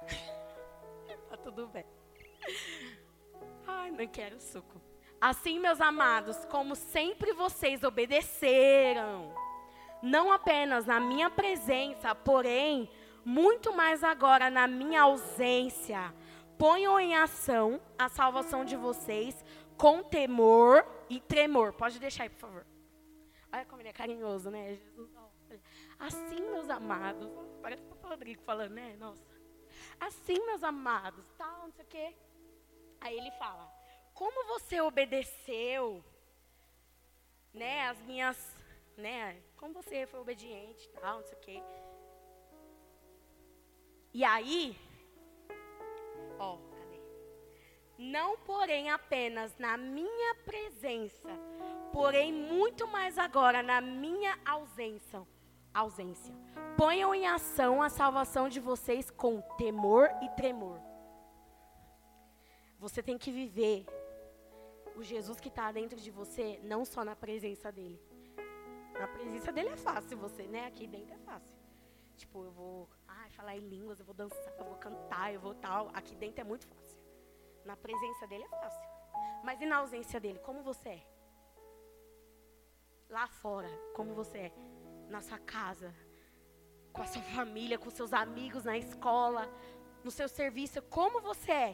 [1.28, 1.84] tá tudo bem.
[3.66, 4.80] Ai, não quero suco.
[5.20, 9.34] Assim, meus amados, como sempre vocês obedeceram,
[10.00, 12.88] não apenas na minha presença, porém,
[13.24, 16.14] muito mais agora na minha ausência,
[16.58, 19.44] ponham em ação a salvação de vocês
[19.76, 21.72] com temor e tremor.
[21.72, 22.66] Pode deixar aí, por favor.
[23.52, 24.74] Olha como ele é carinhoso, né?
[24.74, 25.10] Jesus,
[25.98, 27.30] assim, meus amados.
[27.62, 28.96] Parece o Papa Rodrigo falando, né?
[28.98, 29.24] Nossa.
[30.00, 32.16] Assim, meus amados, tal, não sei o quê.
[33.00, 33.70] Aí ele fala:
[34.14, 36.04] Como você obedeceu,
[37.52, 37.88] né?
[37.88, 38.56] As minhas,
[38.96, 39.40] né?
[39.56, 41.62] Como você foi obediente, tal, não sei o quê.
[44.12, 44.78] E aí,
[46.38, 46.58] ó,
[47.98, 51.28] não porém apenas na minha presença,
[51.92, 55.26] porém muito mais agora na minha ausência.
[55.72, 56.34] Ausência.
[56.76, 60.80] Ponham em ação a salvação de vocês com temor e tremor.
[62.78, 63.86] Você tem que viver
[64.94, 68.00] o Jesus que está dentro de você, não só na presença dele.
[68.92, 70.66] Na presença dele é fácil você, né?
[70.66, 71.58] Aqui dentro é fácil.
[72.16, 72.88] Tipo, eu vou
[73.36, 75.90] falar em línguas, eu vou dançar, eu vou cantar, eu vou tal.
[75.98, 77.00] Aqui dentro é muito fácil.
[77.64, 78.88] Na presença dele é fácil.
[79.44, 81.06] Mas e na ausência dele, como você é?
[83.08, 84.52] Lá fora, como você é?
[85.08, 85.94] Na sua casa,
[86.92, 89.44] com a sua família, com seus amigos, na escola,
[90.02, 91.72] no seu serviço, como você é?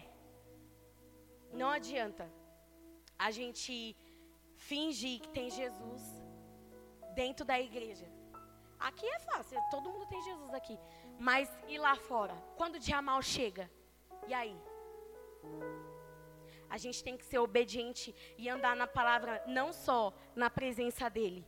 [1.53, 2.31] Não adianta
[3.19, 3.97] a gente
[4.57, 6.03] fingir que tem Jesus
[7.15, 8.07] dentro da igreja.
[8.79, 10.77] Aqui é fácil, todo mundo tem Jesus aqui.
[11.19, 12.35] Mas e lá fora?
[12.57, 13.71] Quando o dia mal chega?
[14.27, 14.57] E aí?
[16.69, 21.47] A gente tem que ser obediente e andar na palavra não só na presença dele,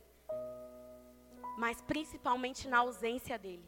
[1.57, 3.67] mas principalmente na ausência dele.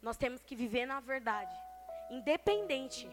[0.00, 1.54] Nós temos que viver na verdade,
[2.10, 3.06] independente,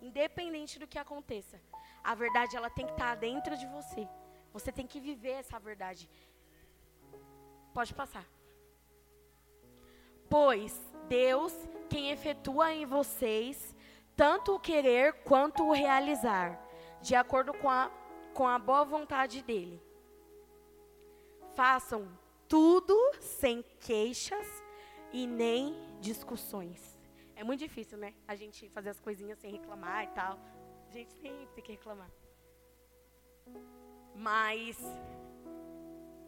[0.00, 1.60] independente do que aconteça.
[2.02, 4.08] A verdade ela tem que estar dentro de você.
[4.52, 6.08] Você tem que viver essa verdade.
[7.74, 8.24] Pode passar.
[10.28, 11.52] Pois Deus,
[11.88, 13.74] quem efetua em vocês
[14.16, 16.60] tanto o querer quanto o realizar,
[17.00, 17.90] de acordo com a,
[18.32, 19.82] com a boa vontade dele.
[21.54, 22.08] Façam
[22.48, 24.46] tudo sem queixas
[25.12, 26.98] e nem discussões.
[27.36, 28.14] É muito difícil, né?
[28.26, 30.38] A gente fazer as coisinhas sem reclamar e tal.
[30.88, 32.10] A gente sempre tem que reclamar.
[34.14, 34.78] Mas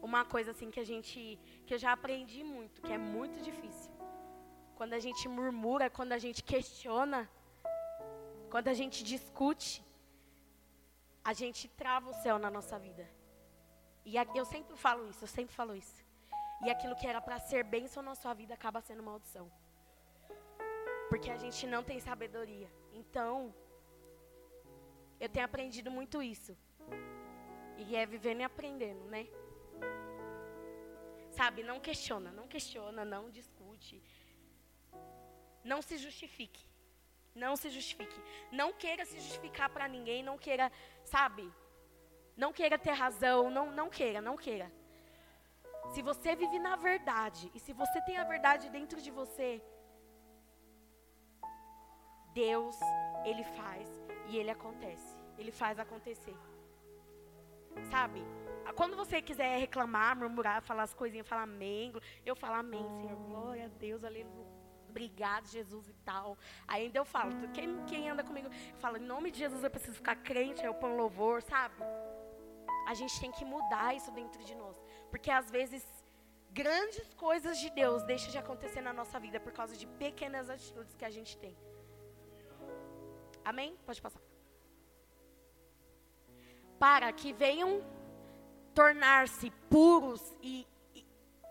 [0.01, 3.91] uma coisa assim que a gente que eu já aprendi muito, que é muito difícil.
[4.77, 7.27] quando a gente murmura, quando a gente questiona,
[8.51, 9.83] quando a gente discute,
[11.23, 13.05] a gente trava o céu na nossa vida.
[14.05, 16.05] E eu sempre falo isso, eu sempre falo isso.
[16.63, 19.51] E aquilo que era para ser bênção na sua vida acaba sendo maldição.
[21.09, 22.69] Porque a gente não tem sabedoria.
[22.93, 23.53] Então,
[25.19, 26.55] eu tenho aprendido muito isso.
[27.77, 29.27] E é vivendo e aprendendo, né?
[31.37, 34.01] Sabe, não questiona, não questiona, não discute.
[35.63, 36.65] Não se justifique.
[37.35, 38.19] Não se justifique.
[38.51, 40.71] Não queira se justificar para ninguém, não queira,
[41.03, 41.45] sabe?
[42.35, 44.71] Não queira ter razão, não, não queira, não queira.
[45.93, 49.61] Se você vive na verdade, e se você tem a verdade dentro de você,
[52.33, 52.77] Deus,
[53.25, 53.87] Ele faz
[54.29, 55.15] e Ele acontece.
[55.37, 56.35] Ele faz acontecer.
[57.91, 58.21] Sabe?
[58.75, 61.93] Quando você quiser reclamar, murmurar, falar as coisinhas, falar amém,
[62.25, 64.57] eu falo amém, Senhor, glória a Deus, aleluia.
[64.89, 66.37] Obrigado, Jesus e tal.
[66.67, 69.69] Aí ainda eu falo, quem, quem anda comigo, eu falo, em nome de Jesus eu
[69.69, 71.75] preciso ficar crente, eu ponho louvor, sabe?
[72.87, 74.75] A gente tem que mudar isso dentro de nós.
[75.11, 75.85] Porque às vezes
[76.51, 80.95] grandes coisas de Deus deixam de acontecer na nossa vida por causa de pequenas atitudes
[80.95, 81.55] que a gente tem.
[83.45, 83.77] Amém?
[83.85, 84.21] Pode passar.
[86.79, 87.83] Para que venham
[88.77, 90.67] tornar-se puros e,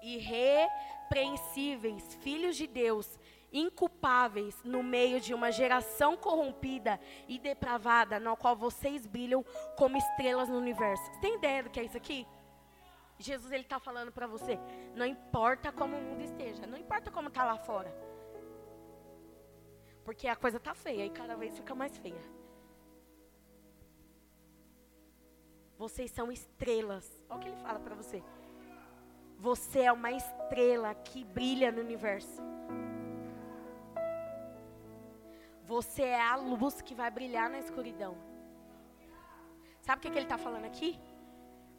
[0.01, 3.19] irrepreensíveis, filhos de Deus,
[3.53, 9.45] inculpáveis no meio de uma geração corrompida e depravada, na qual vocês brilham
[9.77, 11.03] como estrelas no universo.
[11.03, 12.25] Você tem ideia do que é isso aqui?
[13.19, 14.57] Jesus ele está falando para você,
[14.95, 17.93] não importa como o mundo esteja, não importa como está lá fora,
[20.05, 22.46] porque a coisa está feia e cada vez fica mais feia.
[25.79, 27.07] Vocês são estrelas.
[27.29, 28.23] Olha o que ele fala para você.
[29.39, 32.43] Você é uma estrela que brilha no universo.
[35.65, 38.17] Você é a luz que vai brilhar na escuridão.
[39.83, 40.99] Sabe o que, que ele está falando aqui?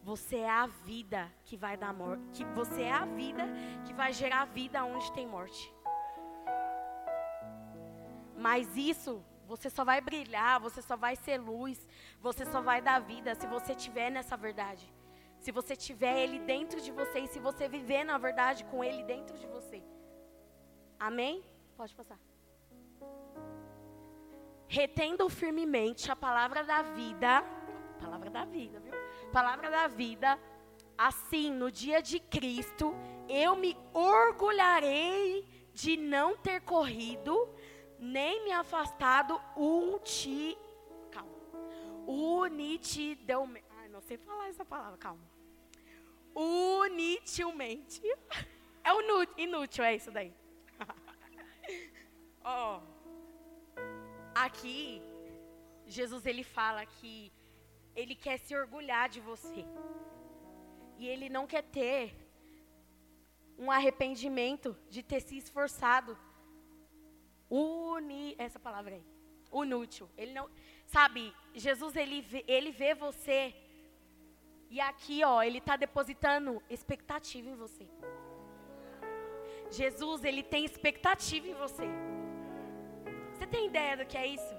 [0.04, 2.46] Você é a vida que vai dar morte.
[2.54, 3.44] Você é a vida
[3.86, 5.74] que vai gerar vida onde tem morte.
[8.38, 11.88] Mas isso você só vai brilhar, você só vai ser luz,
[12.20, 14.86] você só vai dar vida se você tiver nessa verdade.
[15.40, 19.04] Se você tiver ele dentro de você e se você viver na verdade com ele
[19.04, 19.82] dentro de você.
[21.00, 21.44] Amém?
[21.76, 22.20] Pode passar
[24.68, 27.42] retendo firmemente a palavra da vida,
[28.00, 28.94] palavra da vida, viu?
[29.32, 30.38] Palavra da vida,
[30.98, 32.94] assim, no dia de Cristo,
[33.30, 37.50] eu me orgulharei de não ter corrido,
[38.00, 40.58] nem me afastado unti,
[41.12, 41.32] calma,
[42.08, 45.24] unitidamente, ai, não sei falar essa palavra, calma,
[46.36, 48.02] unitilmente,
[48.84, 50.34] é inútil, é isso daí,
[52.44, 52.98] ó, oh.
[54.40, 55.02] Aqui,
[55.88, 57.32] Jesus ele fala que
[57.96, 59.66] ele quer se orgulhar de você.
[61.00, 62.16] E ele não quer ter
[63.58, 66.16] um arrependimento de ter se esforçado.
[67.50, 69.06] Uni, essa palavra aí.
[69.54, 70.10] Inútil.
[70.18, 70.50] Ele não,
[70.86, 73.56] sabe, Jesus ele vê, ele vê você
[74.70, 77.88] e aqui, ó, ele está depositando expectativa em você.
[79.72, 81.88] Jesus, ele tem expectativa em você.
[83.34, 84.56] Você tem ideia do que é isso?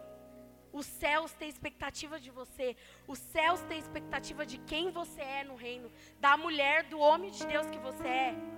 [0.72, 2.76] Os céus têm expectativa de você.
[3.07, 7.47] Os céus têm expectativa de quem você é no reino, da mulher, do homem de
[7.47, 8.58] Deus que você é.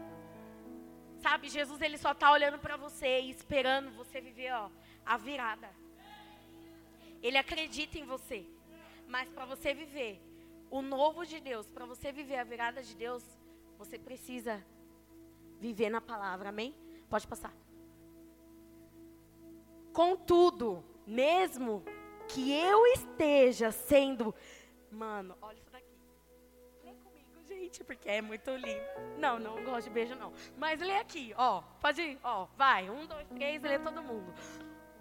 [1.22, 4.70] Sabe, Jesus ele só está olhando para você e esperando você viver ó,
[5.04, 5.68] a virada.
[7.22, 8.46] Ele acredita em você.
[9.06, 10.20] Mas para você viver
[10.70, 13.22] o novo de Deus, para você viver a virada de Deus,
[13.76, 14.64] você precisa
[15.58, 16.48] viver na palavra.
[16.48, 16.74] Amém?
[17.08, 17.52] Pode passar.
[19.92, 21.84] Contudo, mesmo
[22.28, 24.34] que eu esteja sendo.
[24.90, 25.60] Mano, olha
[27.70, 28.82] gente, porque é muito lindo.
[29.16, 30.32] Não, não gosto de beijo, não.
[30.58, 31.62] Mas lê aqui, ó.
[31.80, 32.46] Pode ir, ó.
[32.56, 32.90] Vai.
[32.90, 34.34] Um, dois, três, lê todo mundo.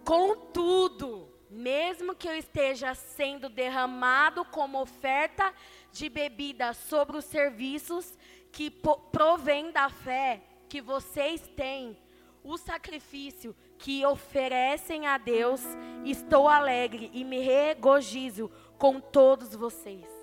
[0.04, 5.52] Contudo, mesmo que eu esteja sendo derramado como oferta
[5.92, 8.16] de bebida sobre os serviços
[8.52, 8.70] que
[9.12, 11.96] provém da fé que vocês têm,
[12.42, 15.60] o sacrifício que oferecem a Deus,
[16.04, 20.19] estou alegre e me regozijo com todos vocês.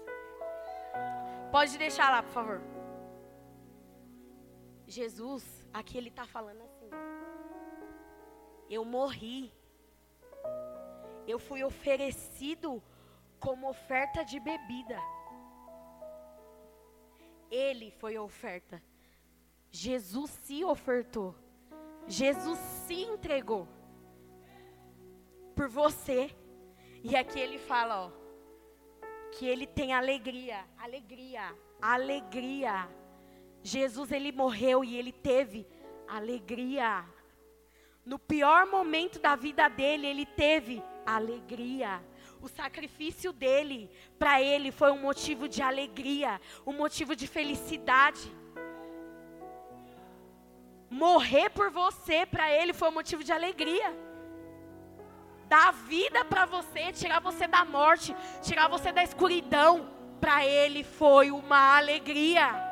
[1.52, 2.62] Pode deixar lá, por favor.
[4.86, 5.44] Jesus,
[5.74, 6.90] aqui ele está falando assim:
[8.70, 9.52] Eu morri.
[11.28, 12.82] Eu fui oferecido
[13.40, 14.98] como oferta de bebida.
[17.52, 18.82] Ele foi a oferta.
[19.70, 21.36] Jesus se ofertou.
[22.08, 23.68] Jesus se entregou
[25.56, 26.36] por você.
[27.04, 28.12] E aqui ele fala, ó,
[29.38, 32.90] que ele tem alegria, alegria, alegria.
[33.62, 35.68] Jesus ele morreu e ele teve
[36.08, 37.06] alegria.
[38.04, 42.02] No pior momento da vida dele, ele teve alegria.
[42.42, 48.34] O sacrifício dele, para ele, foi um motivo de alegria, um motivo de felicidade.
[50.90, 54.07] Morrer por você, para ele, foi um motivo de alegria.
[55.48, 59.90] Dar vida para você, tirar você da morte, tirar você da escuridão,
[60.20, 62.68] para ele foi uma alegria.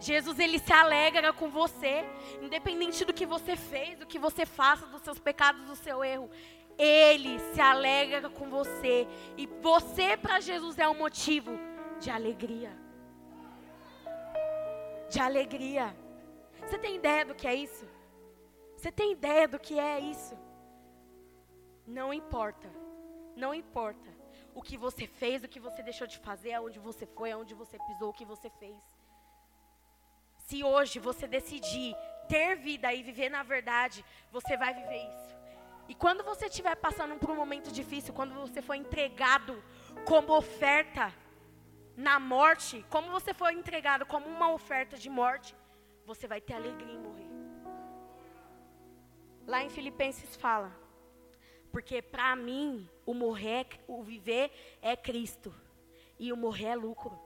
[0.00, 2.04] Jesus ele se alegra com você,
[2.42, 6.28] independente do que você fez, do que você faça, dos seus pecados, do seu erro.
[6.76, 9.06] Ele se alegra com você.
[9.36, 11.58] E você para Jesus é um motivo
[12.00, 12.76] de alegria.
[15.08, 15.96] De alegria.
[16.66, 17.86] Você tem ideia do que é isso?
[18.76, 20.36] Você tem ideia do que é isso?
[21.86, 22.68] Não importa.
[23.36, 24.10] Não importa
[24.54, 27.76] o que você fez, o que você deixou de fazer, aonde você foi, aonde você
[27.86, 28.82] pisou, o que você fez.
[30.46, 31.96] Se hoje você decidir
[32.28, 35.34] ter vida e viver na verdade, você vai viver isso.
[35.88, 39.62] E quando você estiver passando por um momento difícil, quando você for entregado
[40.06, 41.12] como oferta
[41.96, 45.54] na morte, como você foi entregado como uma oferta de morte,
[46.06, 47.28] você vai ter alegria em morrer.
[49.46, 50.72] Lá em Filipenses fala,
[51.74, 55.52] porque para mim o morrer, o viver é Cristo
[56.20, 57.18] e o morrer é lucro.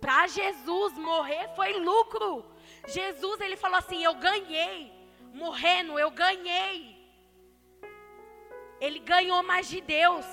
[0.00, 2.44] Para Jesus morrer foi lucro.
[2.86, 4.92] Jesus ele falou assim: eu ganhei
[5.34, 6.96] morrendo, eu ganhei.
[8.80, 10.24] Ele ganhou mais de Deus.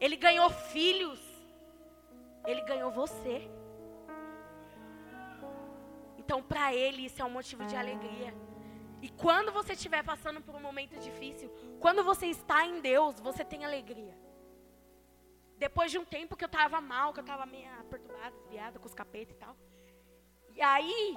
[0.00, 1.20] Ele ganhou filhos.
[2.44, 3.48] Ele ganhou você.
[6.18, 8.34] Então, para ele, isso é um motivo de alegria.
[9.02, 11.50] E quando você estiver passando por um momento difícil,
[11.80, 14.16] quando você está em Deus, você tem alegria.
[15.58, 18.86] Depois de um tempo que eu estava mal, que eu estava meio perturbada, desviada com
[18.86, 19.56] os capetas e tal.
[20.54, 21.16] E aí,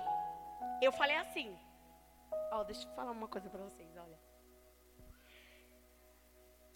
[0.82, 1.56] eu falei assim:
[2.52, 4.20] Ó, deixa eu falar uma coisa para vocês, olha.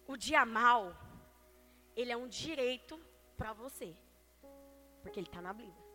[0.08, 0.96] O dia mal,
[1.96, 3.00] ele é um direito
[3.38, 3.96] para você.
[5.02, 5.86] Porque ele está na Bíblia.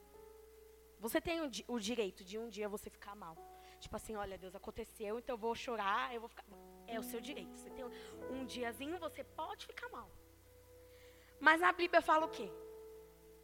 [0.99, 3.37] Você tem o, o, direito de um dia você ficar mal.
[3.85, 6.45] Tipo assim, olha, Deus, aconteceu, então eu vou chorar, eu vou ficar.
[6.87, 7.55] É o seu direito.
[7.57, 7.85] Você tem
[8.35, 10.09] um diazinho, você pode ficar mal.
[11.39, 12.49] Mas na Bíblia fala o quê?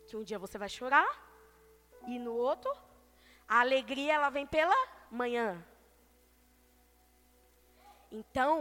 [0.06, 1.10] Que um dia você vai chorar
[2.06, 2.72] e no outro
[3.46, 4.78] a alegria ela vem pela
[5.10, 5.48] manhã.
[8.10, 8.54] Então,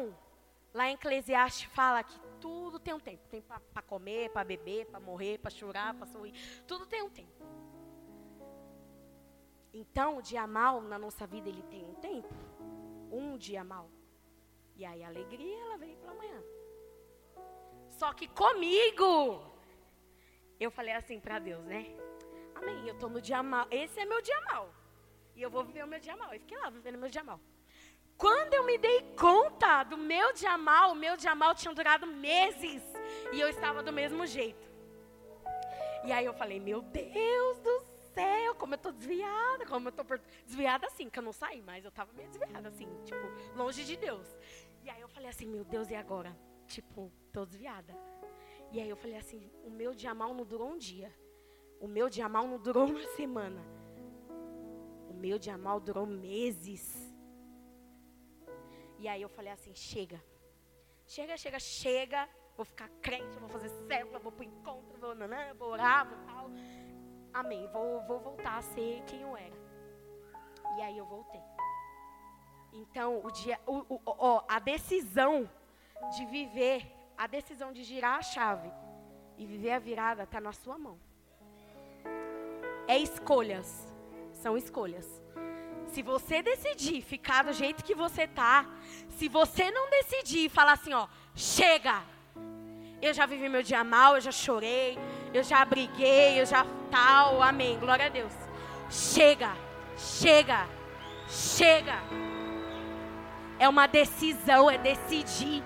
[0.73, 3.27] Lá em Eclesiastes fala que tudo tem um tempo.
[3.27, 6.34] Tem para comer, para beber, para morrer, para chorar, para sorrir.
[6.67, 7.43] Tudo tem um tempo.
[9.74, 12.34] Então, o dia mal na nossa vida, ele tem um tempo.
[13.11, 13.89] Um dia mal.
[14.76, 16.41] E aí a alegria, ela vem para amanhã.
[17.89, 19.43] Só que comigo,
[20.59, 21.95] eu falei assim para Deus, né?
[22.55, 23.67] Amém, eu estou no dia mal.
[23.70, 24.74] Esse é meu dia mal.
[25.36, 26.34] E eu vou viver o meu dia mal.
[26.34, 27.39] Eu fiquei lá vivendo o meu dia mal.
[28.17, 32.05] Quando eu me dei conta do meu dia mal, o meu dia mal tinha durado
[32.05, 32.84] meses
[33.32, 34.70] e eu estava do mesmo jeito.
[36.03, 37.88] E aí eu falei, meu Deus do
[38.55, 40.03] como eu tô desviada, como eu tô
[40.45, 43.20] desviada assim, que eu não saí, mas eu tava meio desviada assim, tipo,
[43.55, 44.28] longe de Deus.
[44.84, 46.38] E aí eu falei assim, meu Deus, e agora?
[46.67, 47.95] Tipo, tô desviada.
[48.72, 51.13] E aí eu falei assim, o meu dia mal não durou um dia.
[51.80, 53.63] O meu dia mal não durou uma semana.
[55.09, 57.09] O meu dia mal durou meses.
[58.99, 60.22] E aí eu falei assim: chega.
[61.07, 62.30] Chega, chega, chega.
[62.55, 66.49] Vou ficar crente, vou fazer célula, vou pro encontro, vou, nanã, vou orar, vou tal.
[67.34, 67.67] Amém.
[67.71, 69.57] Vou, vou voltar a ser quem eu era.
[70.77, 71.41] E aí eu voltei.
[72.71, 75.49] Então, o dia, o, o, o, a decisão
[76.15, 76.86] de viver,
[77.17, 78.71] a decisão de girar a chave
[79.38, 80.99] e viver a virada está na sua mão.
[82.88, 83.88] É escolhas.
[84.34, 85.21] São escolhas.
[85.88, 88.65] Se você decidir ficar do jeito que você tá,
[89.09, 92.03] se você não decidir falar assim, ó, chega.
[93.01, 94.97] Eu já vivi meu dia mal, eu já chorei,
[95.34, 97.79] eu já briguei, eu já tal, amém.
[97.79, 98.33] Glória a Deus.
[98.89, 99.55] Chega.
[99.97, 100.67] Chega.
[101.27, 101.99] Chega.
[103.59, 105.63] É uma decisão, é decidir.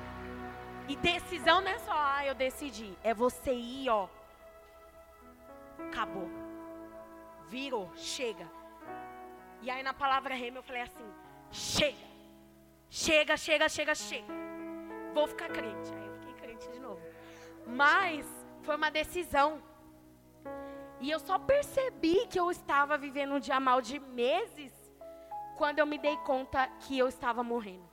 [0.88, 2.98] E decisão não é só, ah, eu decidi.
[3.04, 4.10] É você ir, ó.
[5.88, 6.30] Acabou.
[7.48, 8.48] Virou, chega.
[9.62, 11.06] E aí na palavra rema eu falei assim:
[11.52, 12.08] chega,
[12.90, 14.34] chega, chega, chega, chega.
[15.14, 15.94] Vou ficar crente.
[15.94, 17.02] Aí eu fiquei crente de novo.
[17.66, 18.26] Mas
[18.64, 19.62] foi uma decisão.
[21.04, 24.72] E eu só percebi que eu estava vivendo um dia mal de meses
[25.58, 27.90] quando eu me dei conta que eu estava morrendo.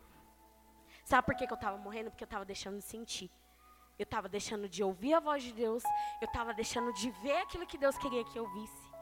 [1.04, 2.08] Sabe por que, que eu estava morrendo?
[2.12, 3.28] Porque eu estava deixando de sentir.
[3.98, 5.82] Eu estava deixando de ouvir a voz de Deus.
[6.22, 8.92] Eu estava deixando de ver aquilo que Deus queria que eu visse.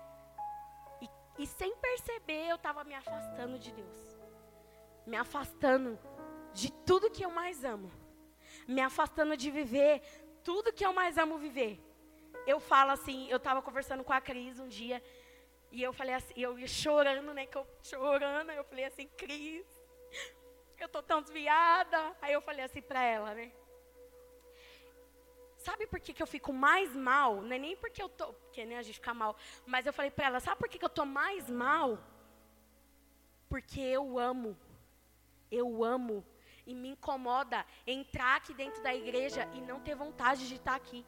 [1.02, 4.18] E, e sem perceber, eu estava me afastando de Deus.
[5.06, 5.98] Me afastando
[6.54, 7.92] de tudo que eu mais amo.
[8.66, 10.00] Me afastando de viver
[10.42, 11.78] tudo que eu mais amo viver.
[12.52, 15.02] Eu falo assim, eu estava conversando com a Cris um dia.
[15.70, 17.44] E eu falei assim, eu ia chorando, né?
[17.44, 19.66] Que eu chorando, eu falei assim, Cris,
[20.84, 21.98] eu tô tão desviada.
[22.22, 23.52] Aí eu falei assim para ela, né?
[25.58, 27.42] Sabe por que, que eu fico mais mal?
[27.42, 29.36] Não é nem porque eu tô, porque né, a gente fica mal,
[29.66, 31.98] mas eu falei para ela, sabe por que, que eu tô mais mal?
[33.50, 34.56] Porque eu amo.
[35.50, 36.24] Eu amo
[36.66, 41.04] e me incomoda entrar aqui dentro da igreja e não ter vontade de estar aqui.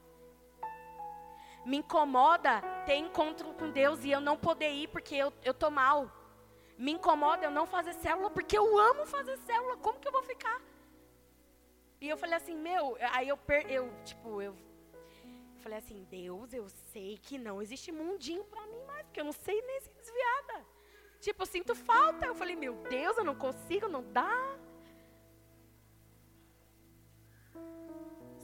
[1.64, 5.70] Me incomoda ter encontro com Deus e eu não poder ir porque eu, eu tô
[5.70, 6.10] mal.
[6.78, 9.76] Me incomoda eu não fazer célula porque eu amo fazer célula.
[9.76, 10.60] Como que eu vou ficar?
[12.00, 13.38] E eu falei assim, meu, aí eu,
[13.68, 14.56] eu tipo, eu,
[15.54, 19.24] eu falei assim, Deus, eu sei que não existe mundinho para mim mais, porque eu
[19.24, 20.64] não sei nem se desviada.
[21.20, 22.24] Tipo, eu sinto falta.
[22.24, 24.58] Eu falei, meu Deus, eu não consigo, não dá.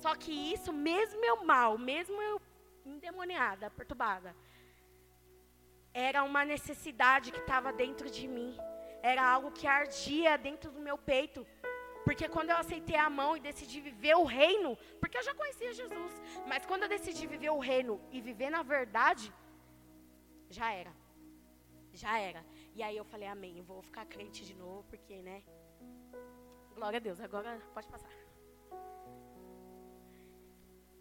[0.02, 2.40] Só que isso, mesmo eu mal, mesmo eu
[2.94, 4.34] endemoniada, perturbada,
[5.92, 8.56] era uma necessidade que estava dentro de mim.
[9.02, 11.46] Era algo que ardia dentro do meu peito.
[12.04, 15.72] Porque quando eu aceitei a mão e decidi viver o reino, porque eu já conhecia
[15.72, 16.12] Jesus,
[16.46, 19.32] mas quando eu decidi viver o reino e viver na verdade,
[20.48, 20.92] já era.
[21.92, 22.44] Já era.
[22.74, 25.42] E aí eu falei, amém, vou ficar crente de novo, porque, né?
[26.74, 28.08] Glória a Deus, agora pode passar.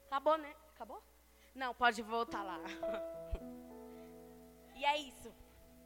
[0.07, 0.55] Acabou, né?
[0.73, 1.03] Acabou?
[1.53, 2.59] Não, pode voltar lá.
[4.75, 5.33] e é isso.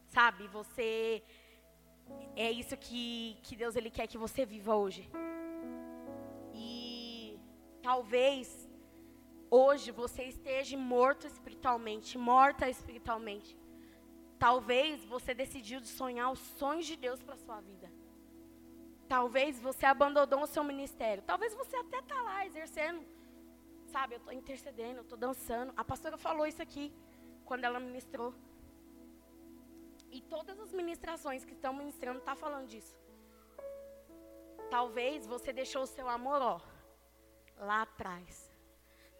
[0.08, 1.24] Sabe, você
[2.36, 5.10] é isso que, que Deus ele quer que você viva hoje.
[6.54, 7.40] E
[7.82, 8.61] talvez
[9.52, 13.58] hoje você esteja morto espiritualmente, morta espiritualmente.
[14.40, 17.92] Talvez você decidiu de sonhar os sonhos de Deus para sua vida.
[19.08, 21.22] Talvez você abandonou o seu ministério.
[21.24, 23.06] Talvez você até está lá exercendo.
[23.88, 25.74] Sabe, eu estou intercedendo, eu estou dançando.
[25.76, 26.94] A pastora falou isso aqui
[27.44, 28.34] quando ela ministrou.
[30.10, 32.98] E todas as ministrações que estão ministrando estão tá falando disso.
[34.70, 36.62] Talvez você deixou o seu amor, ó,
[37.58, 38.51] lá atrás.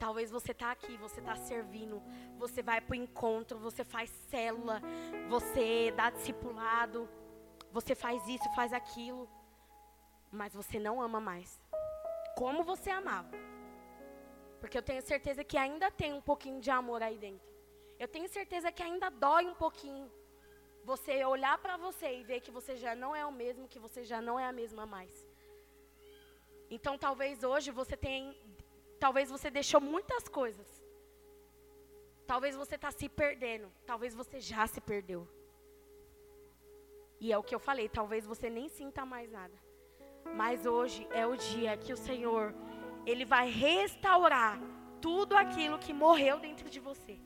[0.04, 2.02] Talvez você está aqui, você está servindo,
[2.44, 4.82] você vai para o encontro, você faz célula,
[5.30, 7.08] você dá discipulado,
[7.72, 9.30] você faz isso, faz aquilo,
[10.32, 11.62] mas você não ama mais.
[12.36, 13.36] Como você amava.
[14.60, 17.48] Porque eu tenho certeza que ainda tem um pouquinho de amor aí dentro.
[18.00, 20.12] Eu tenho certeza que ainda dói um pouquinho.
[20.84, 24.04] Você olhar para você e ver que você já não é o mesmo, que você
[24.04, 25.16] já não é a mesma mais.
[26.72, 28.34] Então talvez hoje você tenha
[29.04, 30.70] Talvez você deixou muitas coisas.
[32.32, 33.68] Talvez você está se perdendo.
[33.84, 35.28] Talvez você já se perdeu.
[37.20, 39.58] E é o que eu falei, talvez você nem sinta mais nada.
[40.36, 42.54] Mas hoje é o dia que o Senhor,
[43.06, 44.60] Ele vai restaurar
[45.02, 47.20] tudo aquilo que morreu dentro de você.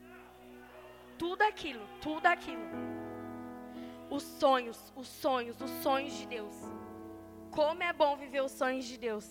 [1.18, 2.66] Tudo aquilo, tudo aquilo.
[4.10, 6.54] Os sonhos, os sonhos, os sonhos de Deus.
[7.50, 9.26] Como é bom viver os sonhos de Deus.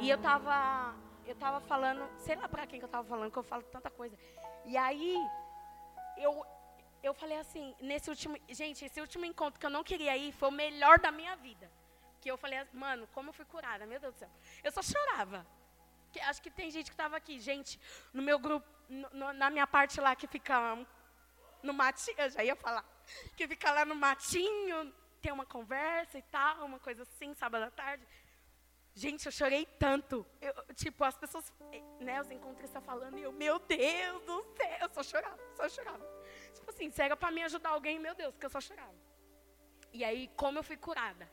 [0.00, 0.94] E eu estava
[1.28, 3.90] eu estava falando, sei lá para quem que eu estava falando, que eu falo tanta
[3.90, 4.18] coisa.
[4.64, 5.14] E aí,
[6.16, 6.44] eu,
[7.02, 10.48] eu falei assim, nesse último, gente, esse último encontro que eu não queria ir foi
[10.48, 11.70] o melhor da minha vida.
[12.20, 14.30] Que eu falei, mano, como eu fui curada, meu Deus do céu.
[14.64, 15.46] Eu só chorava.
[16.12, 17.78] Que, acho que tem gente que estava aqui, gente,
[18.14, 20.78] no meu grupo, no, na minha parte lá que fica
[21.62, 22.82] no matinho, eu já ia falar,
[23.36, 27.70] que fica lá no matinho, tem uma conversa e tal, uma coisa assim, sábado à
[27.70, 28.06] tarde.
[28.98, 30.26] Gente, eu chorei tanto.
[30.40, 31.52] Eu, tipo, as pessoas,
[32.00, 36.04] né, os encontristas falando, e eu, meu Deus do céu, eu só chorava, só chorava.
[36.52, 38.98] Tipo assim, se era para me ajudar alguém, meu Deus, que eu só chorava.
[39.92, 41.30] E aí, como eu fui curada.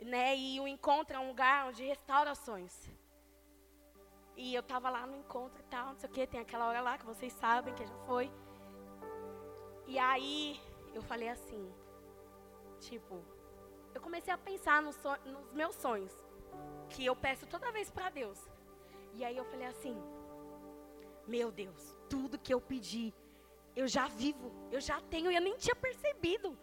[0.00, 2.90] Né, e o encontro é um lugar de restaurações.
[4.34, 6.80] E eu tava lá no encontro e tal, não sei o que, tem aquela hora
[6.80, 8.32] lá que vocês sabem que já foi.
[9.86, 10.58] E aí,
[10.94, 11.70] eu falei assim,
[12.80, 13.22] tipo,
[13.94, 16.12] eu comecei a pensar nos, nos meus sonhos,
[16.88, 18.38] que eu peço toda vez para Deus.
[19.14, 19.96] E aí eu falei assim:
[21.26, 23.14] Meu Deus, tudo que eu pedi,
[23.74, 26.58] eu já vivo, eu já tenho, eu nem tinha percebido.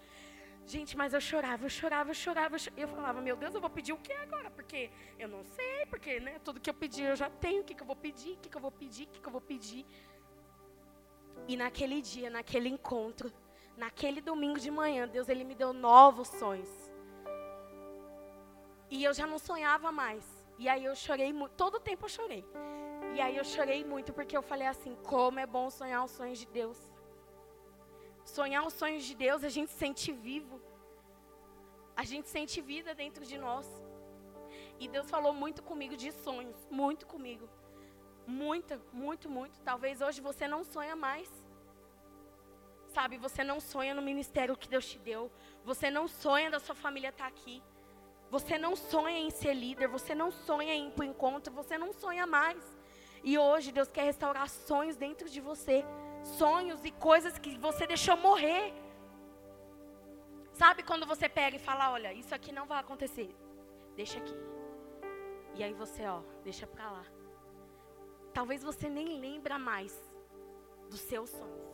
[0.65, 2.55] Gente, mas eu chorava, eu chorava, eu chorava.
[2.55, 2.81] Eu, chorava.
[2.81, 4.51] eu falava, meu Deus, eu vou pedir o que agora?
[4.51, 7.61] Porque eu não sei, porque né, tudo que eu pedi eu já tenho.
[7.61, 8.33] O que, que eu vou pedir?
[8.33, 9.05] O que, que eu vou pedir?
[9.05, 9.83] O que, que eu vou pedir?
[11.47, 13.33] E naquele dia, naquele encontro,
[13.75, 16.69] naquele domingo de manhã, Deus ele me deu novos sonhos.
[18.89, 20.23] E eu já não sonhava mais.
[20.57, 22.45] E aí eu chorei muito, todo tempo eu chorei.
[23.15, 26.39] E aí eu chorei muito porque eu falei assim, como é bom sonhar os sonhos
[26.39, 26.77] de Deus.
[28.25, 30.61] Sonhar os sonhos de Deus, a gente sente vivo.
[31.95, 33.67] A gente sente vida dentro de nós.
[34.79, 37.49] E Deus falou muito comigo de sonhos, muito comigo.
[38.25, 39.59] Muito, muito, muito.
[39.61, 41.29] Talvez hoje você não sonha mais.
[42.87, 45.31] Sabe, você não sonha no ministério que Deus te deu.
[45.63, 47.61] Você não sonha da sua família estar aqui.
[48.29, 51.77] Você não sonha em ser líder, você não sonha em ir para o encontro, você
[51.77, 52.63] não sonha mais.
[53.23, 55.83] E hoje Deus quer restaurar sonhos dentro de você.
[56.23, 58.73] Sonhos e coisas que você deixou morrer.
[60.53, 63.33] Sabe quando você pega e fala, olha, isso aqui não vai acontecer.
[63.95, 64.35] Deixa aqui.
[65.55, 67.05] E aí você, ó, deixa para lá.
[68.33, 69.93] Talvez você nem lembra mais
[70.89, 71.69] dos seus sonhos.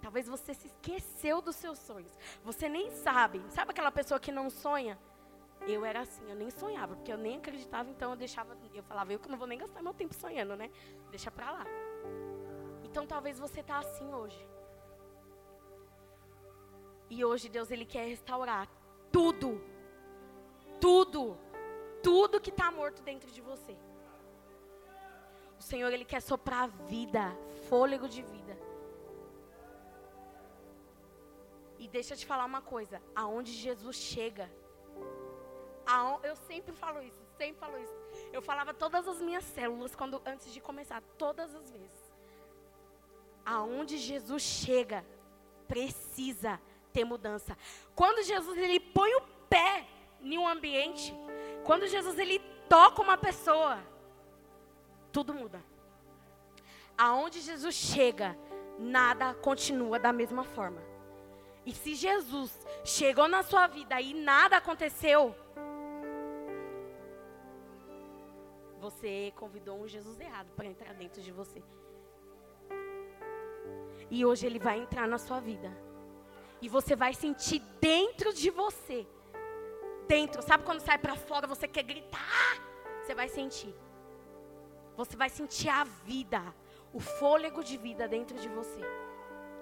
[0.00, 2.12] Talvez você se esqueceu dos seus sonhos.
[2.42, 3.40] Você nem sabe.
[3.50, 4.98] Sabe aquela pessoa que não sonha?
[5.66, 9.12] Eu era assim, eu nem sonhava, porque eu nem acreditava, então eu deixava, eu falava,
[9.12, 10.70] eu que não vou nem gastar meu tempo sonhando, né?
[11.10, 11.64] Deixa pra lá.
[12.82, 14.48] Então talvez você tá assim hoje.
[17.08, 18.68] E hoje Deus ele quer restaurar
[19.10, 19.60] tudo.
[20.80, 21.38] Tudo.
[22.02, 23.76] Tudo que está morto dentro de você.
[25.58, 27.36] O Senhor ele quer soprar vida,
[27.68, 28.58] fôlego de vida.
[31.78, 34.50] E deixa eu te falar uma coisa, aonde Jesus chega,
[36.22, 37.94] eu sempre falo isso, sempre falo isso.
[38.32, 42.12] Eu falava todas as minhas células quando antes de começar, todas as vezes.
[43.44, 45.04] Aonde Jesus chega,
[45.66, 46.60] precisa
[46.92, 47.56] ter mudança.
[47.94, 49.86] Quando Jesus ele põe o pé
[50.20, 51.12] em um ambiente,
[51.64, 53.78] quando Jesus ele toca uma pessoa,
[55.10, 55.62] tudo muda.
[56.96, 58.36] Aonde Jesus chega,
[58.78, 60.82] nada continua da mesma forma.
[61.64, 62.50] E se Jesus
[62.84, 65.34] chegou na sua vida e nada aconteceu,
[68.82, 71.62] Você convidou um Jesus errado para entrar dentro de você.
[74.10, 75.70] E hoje ele vai entrar na sua vida.
[76.60, 79.06] E você vai sentir dentro de você.
[80.08, 82.58] Dentro, sabe quando sai para fora, você quer gritar?
[83.00, 83.72] Você vai sentir.
[84.96, 86.42] Você vai sentir a vida,
[86.92, 88.80] o fôlego de vida dentro de você.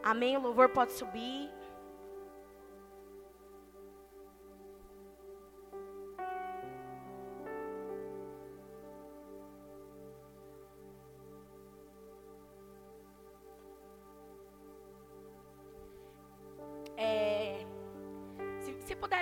[0.02, 0.38] Amém?
[0.38, 1.50] O louvor pode subir.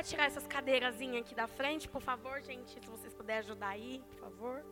[0.08, 4.20] Tirar essas cadeirazinhas aqui da frente, por favor, gente, se vocês puderem ajudar aí, por
[4.20, 4.64] favor.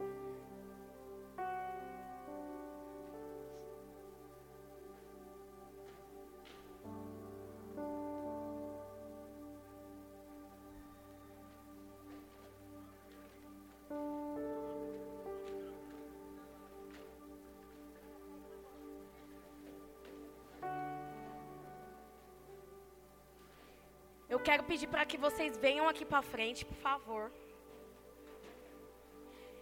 [24.48, 27.32] Quero pedir para que vocês venham aqui para frente, por favor.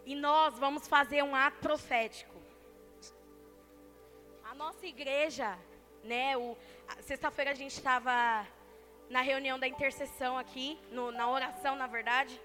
[0.05, 2.37] E nós vamos fazer um ato profético.
[4.51, 5.59] A nossa igreja,
[6.12, 6.35] né,
[7.01, 8.47] sexta-feira a gente estava
[9.09, 12.39] na reunião da intercessão aqui, no, na oração, na verdade.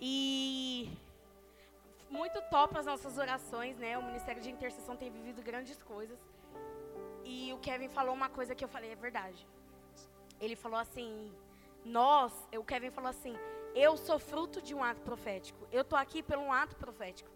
[0.00, 0.88] E
[2.08, 3.98] muito top as nossas orações, né?
[3.98, 6.18] O Ministério de Intercessão tem vivido grandes coisas.
[7.24, 9.44] E o Kevin falou uma coisa que eu falei, é verdade
[10.40, 11.32] ele falou assim:
[11.84, 13.36] Nós, o Kevin falou assim:
[13.74, 15.66] Eu sou fruto de um ato profético.
[15.72, 17.30] Eu estou aqui pelo um ato profético.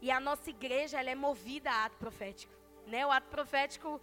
[0.00, 2.52] E a nossa igreja, ela é movida a ato profético.
[2.86, 3.04] Né?
[3.06, 4.00] O ato profético,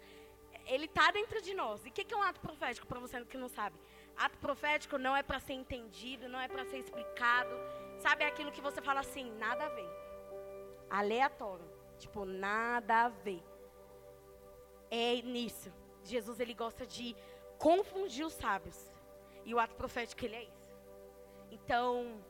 [0.66, 1.84] ele está dentro de nós.
[1.84, 3.76] E o que, que é um ato profético, para você que não sabe?
[4.16, 7.54] Ato profético não é para ser entendido, não é para ser explicado.
[7.98, 9.90] Sabe aquilo que você fala assim, nada a ver.
[10.90, 11.68] Aleatório.
[11.98, 13.42] Tipo, nada a ver.
[14.90, 15.72] É nisso.
[16.04, 17.16] Jesus, ele gosta de
[17.58, 18.92] confundir os sábios.
[19.44, 20.64] E o ato profético, ele é isso.
[21.50, 22.20] Então,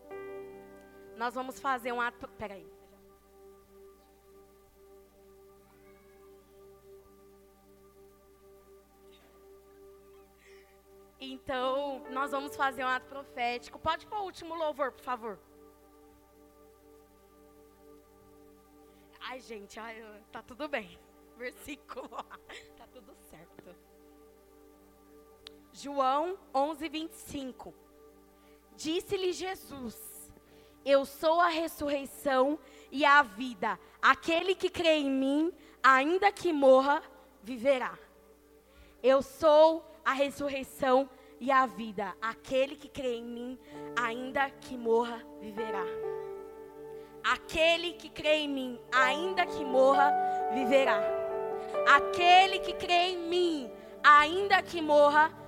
[1.16, 2.28] nós vamos fazer um ato.
[2.28, 2.66] Peraí.
[11.20, 13.78] Então, nós vamos fazer um ato profético.
[13.78, 15.38] Pode pôr o último louvor, por favor.
[19.20, 20.98] Ai, gente, ai, tá tudo bem.
[21.38, 22.08] Versículo.
[22.76, 23.74] Tá tudo certo.
[25.74, 27.74] João 11, 25.
[28.76, 30.30] Disse-lhe Jesus:
[30.84, 32.56] Eu sou a ressurreição
[32.92, 33.76] e a vida.
[34.00, 35.52] Aquele que crê em mim,
[35.82, 37.02] ainda que morra,
[37.42, 37.98] viverá.
[39.02, 41.10] Eu sou a ressurreição
[41.40, 42.14] e a vida.
[42.22, 43.58] Aquele que crê em mim,
[43.96, 45.84] ainda que morra, viverá.
[47.24, 50.12] Aquele que crê em mim, ainda que morra,
[50.52, 51.00] viverá.
[51.88, 53.70] Aquele que crê em mim,
[54.04, 55.43] ainda que morra, viverá.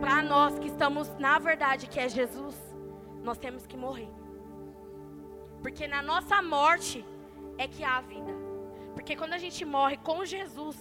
[0.00, 2.56] Para nós que estamos na verdade, que é Jesus,
[3.22, 4.08] nós temos que morrer.
[5.62, 7.04] Porque na nossa morte
[7.56, 8.32] é que há a vida.
[8.94, 10.76] Porque quando a gente morre com Jesus,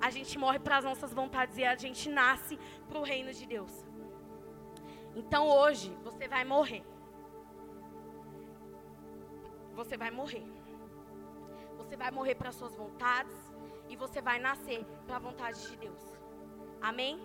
[0.00, 2.58] a gente morre para as nossas vontades e a gente nasce
[2.88, 3.84] para o reino de Deus.
[5.14, 6.84] Então hoje você vai morrer
[9.80, 10.46] você vai morrer.
[11.78, 13.34] Você vai morrer para suas vontades
[13.88, 16.19] e você vai nascer para a vontade de Deus.
[16.80, 17.20] Amém?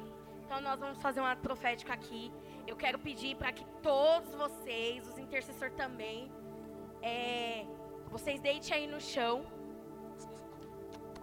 [0.45, 2.31] Então nós vamos fazer uma profética aqui.
[2.67, 6.31] Eu quero pedir para que todos vocês, os intercessores também,
[7.01, 7.65] é,
[8.09, 9.45] vocês deitem aí no chão.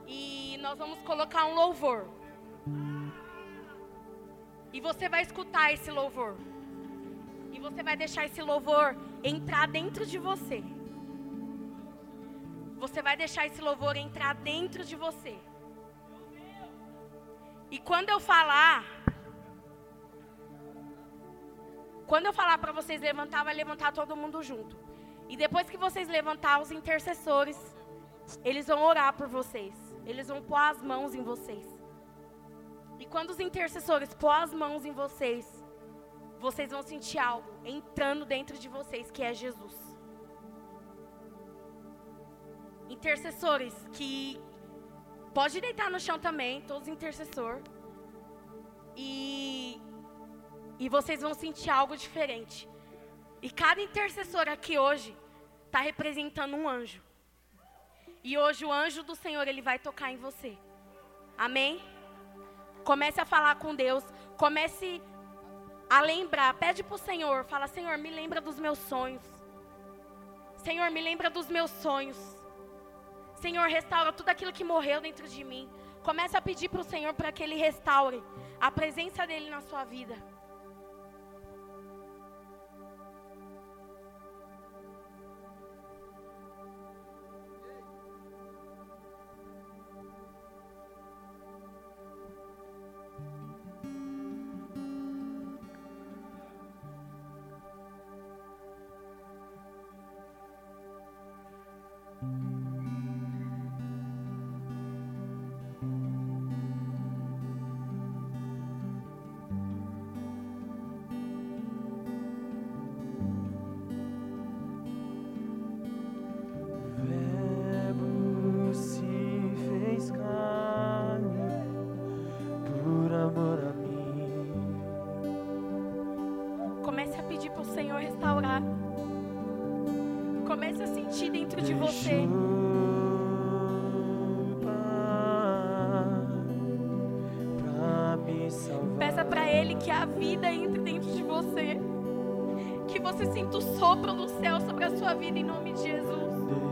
[0.07, 2.09] E nós vamos colocar um louvor.
[4.73, 6.37] E você vai escutar esse louvor.
[7.53, 10.63] E você vai deixar esse louvor entrar dentro de você
[12.83, 15.39] você vai deixar esse louvor entrar dentro de você.
[17.75, 18.79] E quando eu falar,
[22.11, 24.77] quando eu falar para vocês levantar, vai levantar todo mundo junto.
[25.33, 27.59] E depois que vocês levantar, os intercessores,
[28.45, 29.75] eles vão orar por vocês.
[30.11, 31.67] Eles vão pôr as mãos em vocês.
[33.03, 35.47] E quando os intercessores pôr as mãos em vocês,
[36.39, 39.93] vocês vão sentir algo entrando dentro de vocês, que é Jesus
[42.93, 44.39] intercessores que
[45.35, 47.61] pode deitar no chão também, todos intercessor.
[48.97, 49.81] E
[50.83, 52.69] e vocês vão sentir algo diferente.
[53.41, 55.17] E cada intercessor aqui hoje
[55.67, 57.01] está representando um anjo.
[58.25, 60.59] E hoje o anjo do Senhor ele vai tocar em você.
[61.39, 61.81] Amém?
[62.85, 64.05] Comece a falar com Deus.
[64.37, 65.01] Comece
[65.89, 66.53] a lembrar.
[66.55, 67.45] Pede para o Senhor.
[67.45, 69.23] Fala, Senhor, me lembra dos meus sonhos.
[70.65, 72.19] Senhor, me lembra dos meus sonhos.
[73.43, 75.69] Senhor, restaura tudo aquilo que morreu dentro de mim.
[76.05, 78.23] Comece a pedir para o Senhor para que Ele restaure
[78.61, 80.15] a presença dEle na sua vida.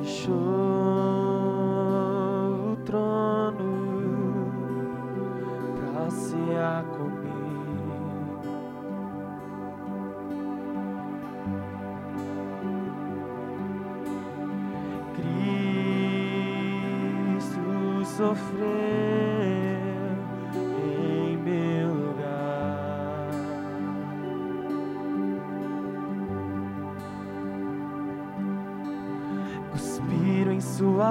[0.02, 1.19] Sua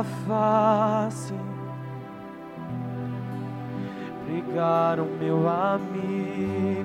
[0.04, 1.34] face.
[4.26, 6.79] Pregaram meu amigo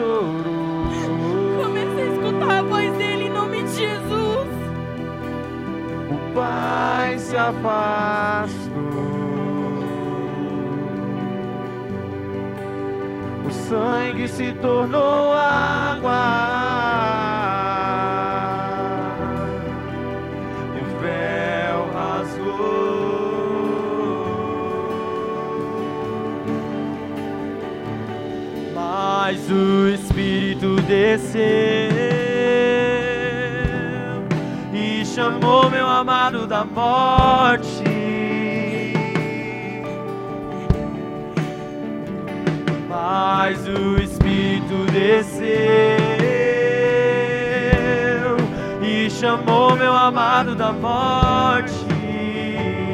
[0.00, 4.48] Comece a escutar a voz dele em nome de Jesus.
[6.08, 8.78] o Pai se afastou.
[13.44, 15.27] O sangue se tornou
[31.08, 31.40] desceu
[34.74, 37.82] e chamou meu amado da morte.
[42.88, 45.46] Mas o Espírito desceu
[48.82, 51.86] e chamou meu amado da morte.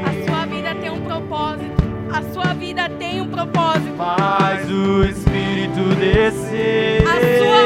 [0.06, 1.84] A sua vida tem um propósito.
[2.12, 3.96] A sua vida tem um propósito.
[3.96, 6.93] Mas o Espírito desceu.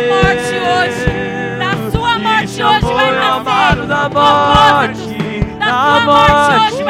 [0.09, 5.45] Morte hoje, da sua morte hoje vai nascer da morte.
[5.59, 6.85] Da morte hoje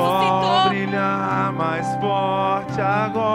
[0.00, 0.68] ressuscitou.
[0.68, 3.33] brilha mais forte agora.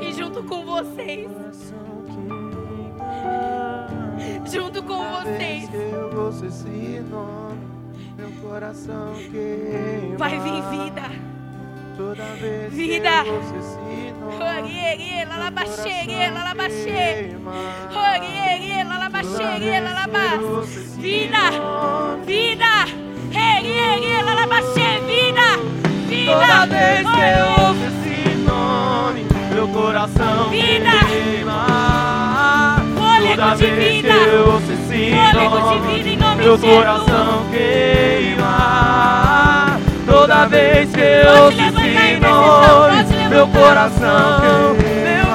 [0.00, 1.30] E junto com vocês,
[4.52, 5.68] junto com vocês,
[10.18, 11.36] vai vir vida.
[11.96, 13.22] Toda vez Vida.
[13.22, 13.78] que eu ouço esse
[21.00, 21.38] Vida,
[22.26, 22.74] vida.
[23.32, 25.56] Eriere, lalabaxere, vida.
[26.26, 26.66] Toda Vida.
[26.66, 28.15] vez que esse nome,
[29.66, 30.90] meu coração Vida.
[31.08, 32.76] queima.
[32.96, 34.08] Fôlego Toda de vez vida.
[34.08, 36.84] que eu ouço esse Fôlego de nome, vida em nome meu de Jesus.
[36.84, 38.46] coração queima.
[40.06, 45.06] Toda vez que eu ouço esse nome, meu coração queima.
[45.06, 45.26] Meu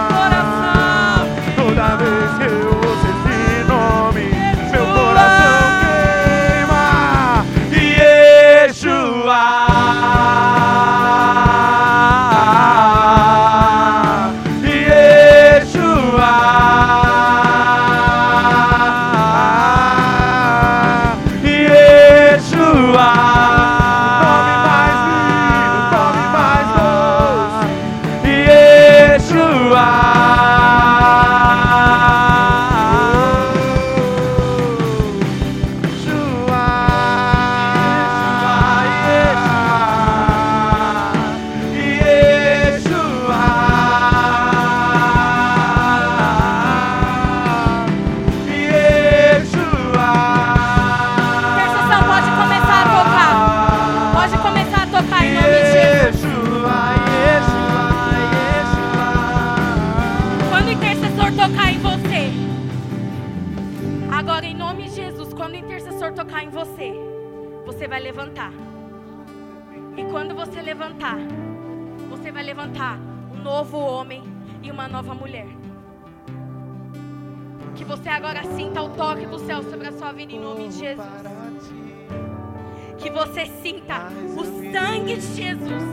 [84.71, 85.83] sangue de Jesus.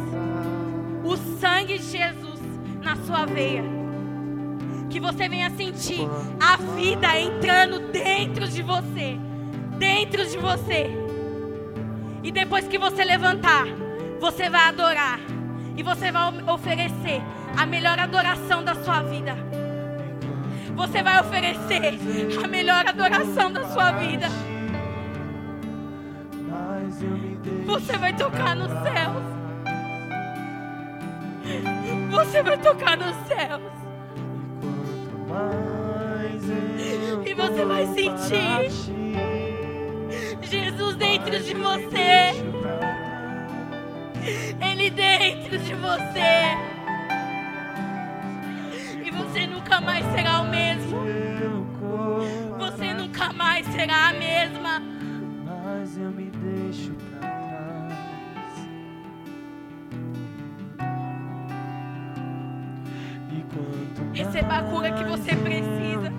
[1.04, 2.40] O sangue de Jesus
[2.82, 3.64] na sua veia.
[4.90, 6.08] Que você venha sentir
[6.40, 9.18] a vida entrando dentro de você.
[9.78, 10.90] Dentro de você.
[12.22, 13.66] E depois que você levantar,
[14.20, 15.20] você vai adorar.
[15.76, 17.22] E você vai oferecer
[17.56, 19.36] a melhor adoração da sua vida.
[20.74, 21.98] Você vai oferecer
[22.42, 24.26] a melhor adoração da sua vida.
[27.66, 29.22] Você vai tocar nos céus.
[32.10, 33.62] Você vai tocar nos céus.
[37.26, 38.70] E você vai sentir
[40.42, 42.32] Jesus dentro de você.
[44.60, 46.56] Ele dentro de você.
[49.04, 50.98] E você nunca mais será o mesmo.
[52.58, 54.57] Você nunca mais será a mesma.
[56.00, 58.68] Eu me deixo pra trás.
[64.14, 66.12] Receba a cura que você precisa.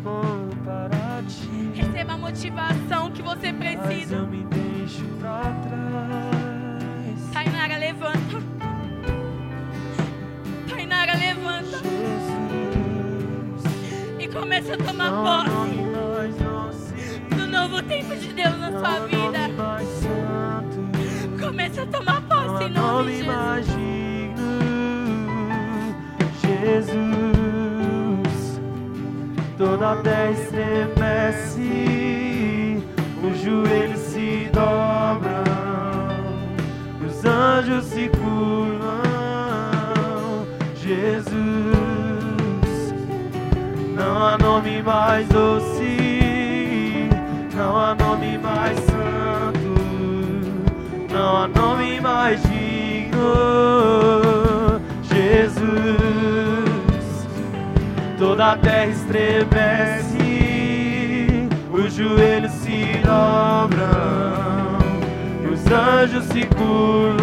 [1.73, 4.15] Receba a motivação que você precisa.
[4.15, 7.29] eu me deixo pra trás.
[7.33, 8.41] Tainara, levanta.
[10.69, 11.77] Tainara, levanta.
[11.77, 11.83] Jesus,
[14.19, 15.79] E começa a tomar posse
[17.35, 19.38] do novo tempo de Deus na sua vida.
[21.59, 24.37] Começa a tomar posse em nome de Jesus.
[26.71, 27.51] Jesus.
[29.57, 31.61] Toda terra estremece,
[33.21, 35.43] os joelhos se dobram,
[37.05, 38.87] os anjos se curvam,
[40.77, 41.33] Jesus.
[43.97, 47.09] Não há nome mais doce,
[47.53, 48.88] não há nome mais
[51.19, 53.19] não há nome mais digno,
[55.01, 55.67] Jesus.
[58.17, 60.17] Toda a terra estremece,
[61.73, 64.77] os joelhos se dobram,
[65.43, 67.17] e os anjos se curvam,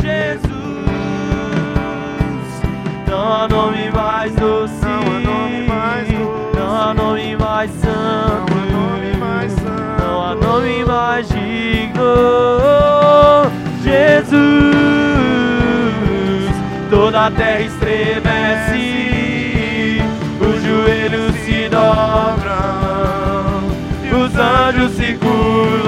[0.00, 0.46] Jesus.
[3.08, 6.56] Não há nome mais doce, Não há nome mais doce.
[6.56, 8.52] não há nome mais santo,
[9.98, 11.26] Não há nome mais
[12.06, 13.50] santo.
[13.82, 14.46] Jesus.
[16.90, 18.82] Toda a terra estremece,
[20.40, 22.54] os joelhos se dobram,
[24.04, 25.80] e os anjos se curvam,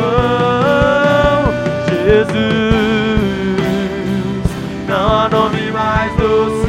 [2.05, 2.59] Jesus.
[4.89, 6.69] Não há nome mais doce.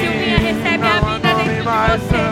[0.00, 2.22] Silvinha, recebe a vida dentro de você.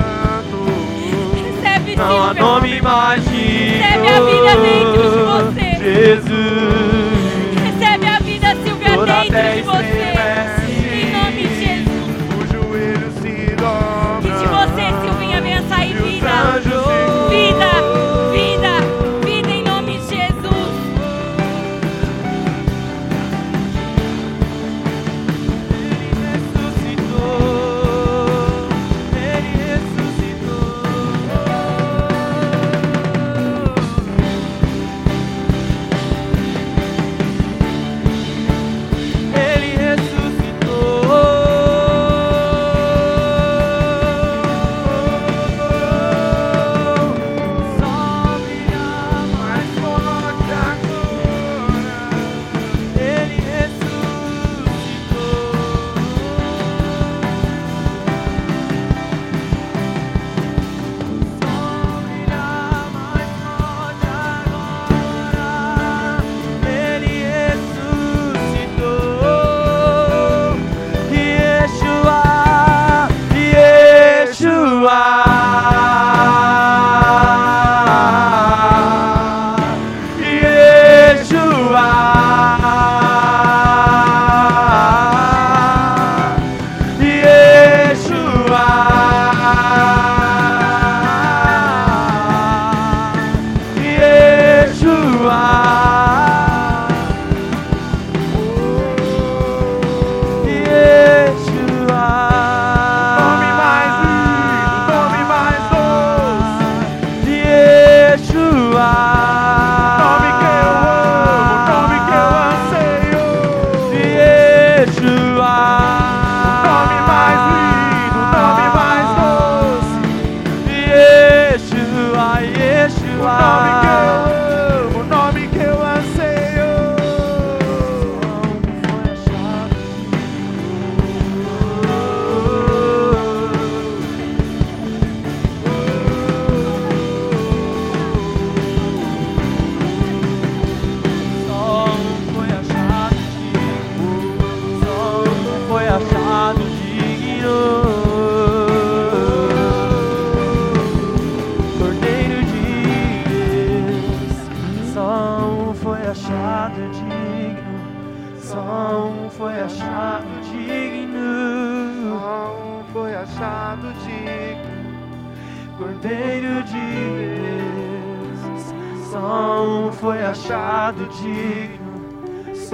[1.63, 3.83] Recebe, Não há nome mais digno.
[3.83, 5.62] Recebe a vida dentro de você.
[5.83, 6.31] Jesus.
[7.61, 8.97] Recebe a vida, Silvia,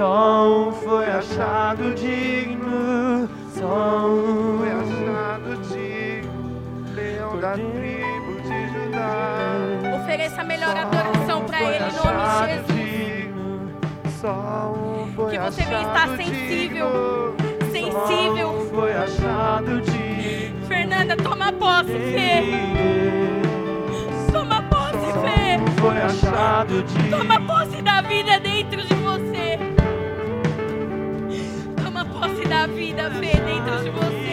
[0.09, 10.01] Só um foi achado digno, só um foi achado digno, leão da tribo de Judá.
[10.01, 14.19] Ofereça a melhor adoração para ele em nome de Jesus.
[14.19, 17.35] só um foi que você venha estar tá sensível,
[17.71, 18.47] sensível.
[18.47, 20.65] Só um foi achado digno.
[20.67, 22.79] Fernanda, toma posse, Fê
[24.31, 25.59] toma posse, Fê.
[27.11, 29.28] Toma posse da vida dentro de você.
[32.49, 34.28] da vida ver dentro de você.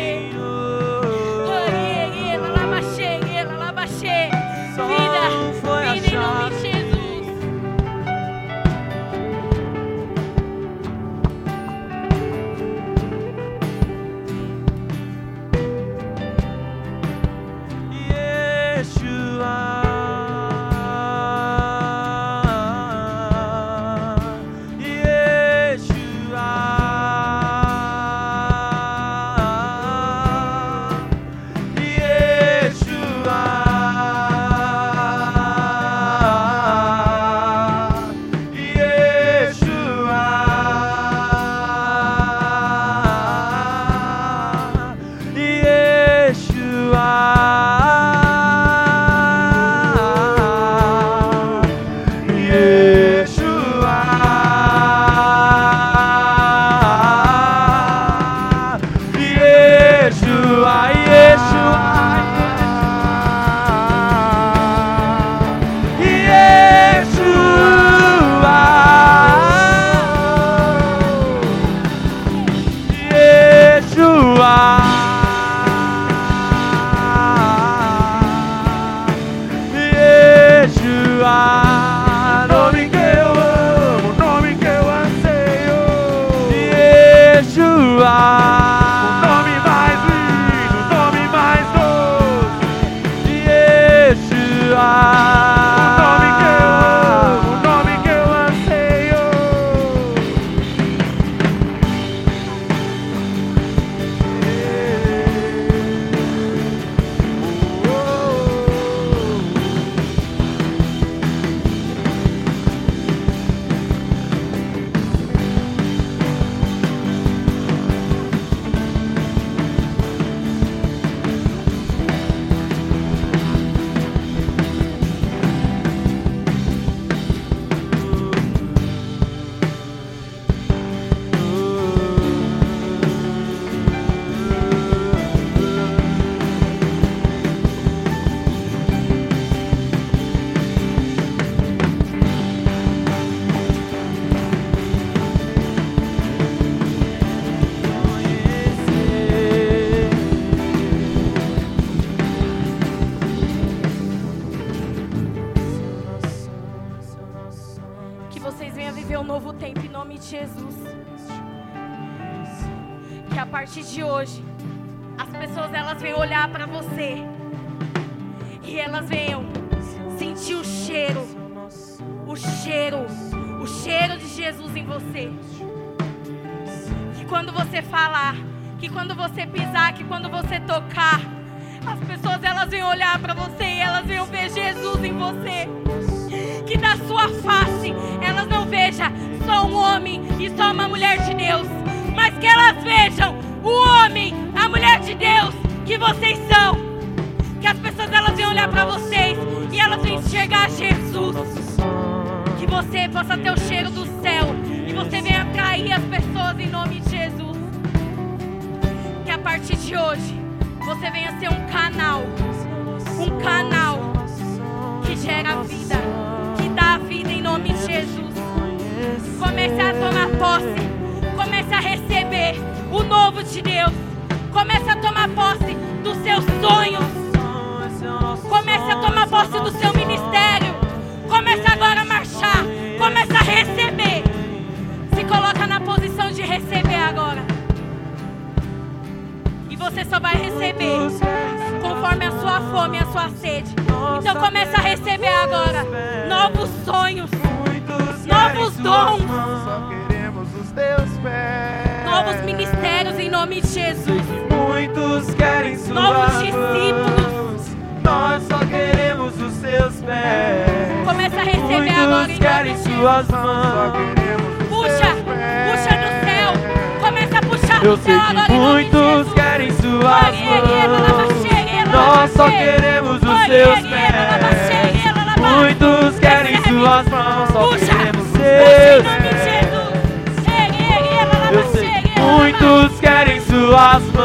[283.76, 284.15] ます。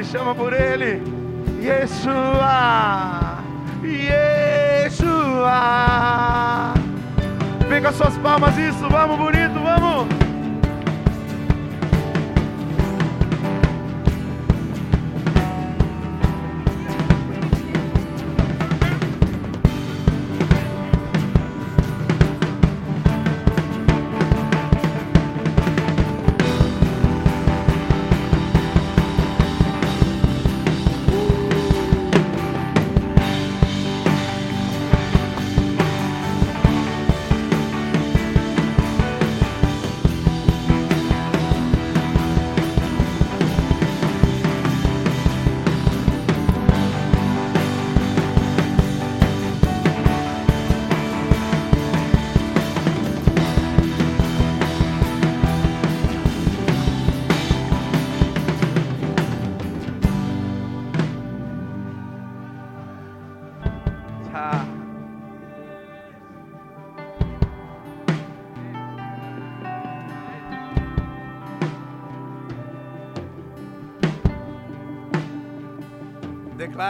[0.00, 0.34] neshama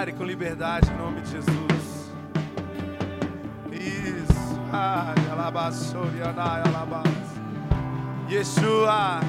[0.00, 2.10] declare com liberdade em nome de Jesus.
[3.70, 4.60] Isso.
[4.72, 5.14] Ah,
[8.30, 9.20] Yeshua.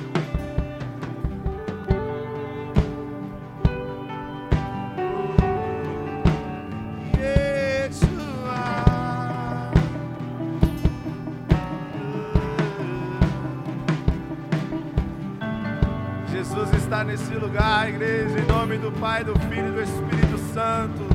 [16.31, 20.10] Jesus está nesse lugar, igreja, em nome do Pai, do Filho e do Espírito.
[20.53, 21.07] Santo.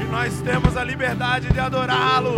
[0.00, 2.34] E nós temos a liberdade de adorá-lo,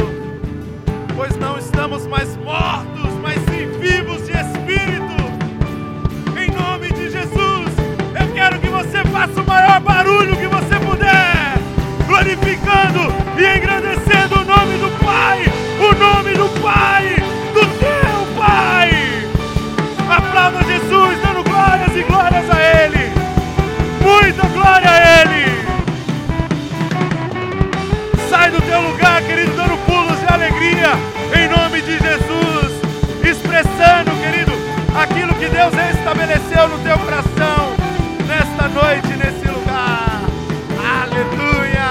[1.17, 5.19] pois não estamos mais mortos, mas sim vivos de espírito.
[6.37, 7.71] Em nome de Jesus,
[8.21, 11.55] eu quero que você faça o maior barulho que você puder,
[12.07, 15.43] glorificando e engrandecendo o nome do Pai,
[15.81, 17.18] o nome do Pai.
[36.09, 37.77] Estabeleceu no teu coração
[38.27, 40.23] nesta noite, nesse lugar.
[41.03, 41.89] Aleluia!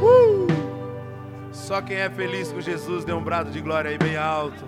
[0.00, 0.46] Uh!
[1.52, 4.64] Só quem é feliz com Jesus dê um brado de glória aí bem alto.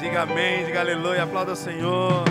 [0.00, 2.24] Diga amém, diga aleluia, aplauda o Senhor.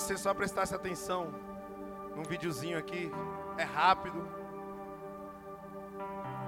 [0.00, 1.30] Você só prestasse atenção
[2.16, 3.10] num videozinho aqui.
[3.58, 4.26] É rápido.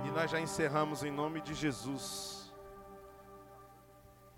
[0.06, 2.52] E nós já encerramos em nome de Jesus.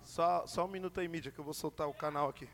[0.03, 2.49] Só, só um minuto aí, mídia, que eu vou soltar o canal aqui.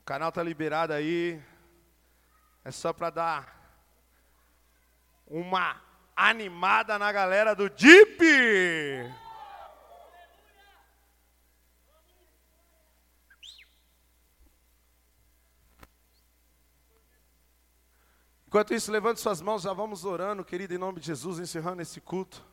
[0.00, 1.40] O canal tá liberado aí.
[2.64, 3.61] É só para dar
[5.32, 5.80] uma
[6.14, 8.20] animada na galera do Jeep.
[18.46, 21.98] Enquanto isso, levante suas mãos, já vamos orando, querido, em nome de Jesus, encerrando esse
[21.98, 22.44] culto.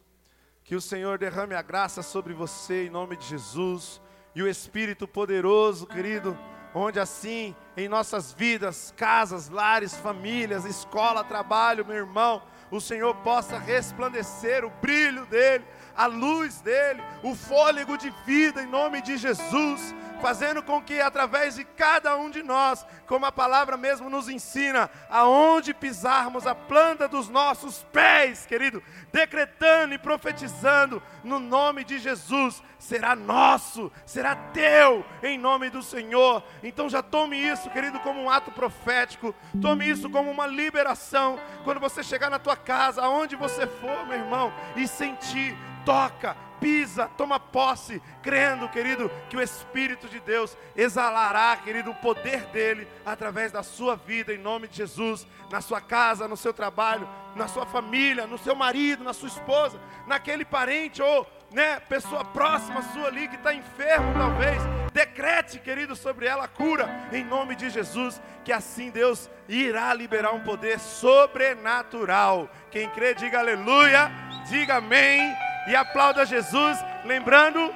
[0.63, 3.99] Que o Senhor derrame a graça sobre você, em nome de Jesus.
[4.33, 6.39] E o Espírito poderoso, querido,
[6.73, 12.41] onde assim, em nossas vidas, casas, lares, famílias, escola, trabalho, meu irmão,
[12.71, 18.67] o Senhor possa resplandecer o brilho dele, a luz dele, o fôlego de vida, em
[18.67, 23.77] nome de Jesus fazendo com que através de cada um de nós, como a palavra
[23.77, 31.39] mesmo nos ensina, aonde pisarmos a planta dos nossos pés, querido, decretando e profetizando no
[31.39, 36.43] nome de Jesus, será nosso, será teu, em nome do Senhor.
[36.61, 41.39] Então já tome isso, querido, como um ato profético, tome isso como uma liberação.
[41.63, 47.09] Quando você chegar na tua casa, aonde você for, meu irmão, e sentir, toca, pisa,
[47.17, 53.51] toma posse, crendo, querido, que o Espírito de Deus exalará, querido, o poder dele através
[53.51, 57.65] da sua vida, em nome de Jesus, na sua casa, no seu trabalho, na sua
[57.65, 63.27] família, no seu marido, na sua esposa, naquele parente ou né, pessoa próxima sua ali
[63.27, 64.61] que está enfermo, talvez.
[64.93, 70.33] Decrete, querido, sobre ela a cura, em nome de Jesus, que assim Deus irá liberar
[70.33, 72.49] um poder sobrenatural.
[72.69, 74.11] Quem crê, diga aleluia,
[74.49, 77.73] diga amém e aplauda Jesus, lembrando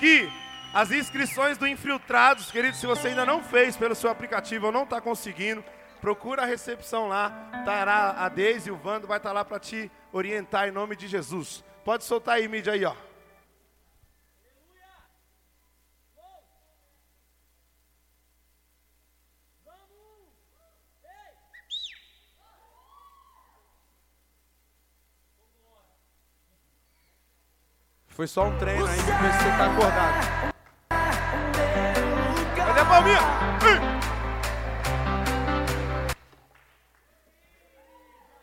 [0.00, 0.28] que
[0.74, 4.82] as inscrições do Infiltrados, querido, se você ainda não fez pelo seu aplicativo ou não
[4.82, 5.64] está conseguindo,
[6.00, 9.90] procura a recepção lá, estará a Deise e o Vando, vai estar lá para te
[10.12, 11.64] orientar em nome de Jesus.
[11.84, 12.94] Pode soltar aí, mídia aí, ó.
[28.16, 30.54] Foi só um treino aí, pra ver se você tá acordado.
[32.56, 33.20] Cadê a palminha?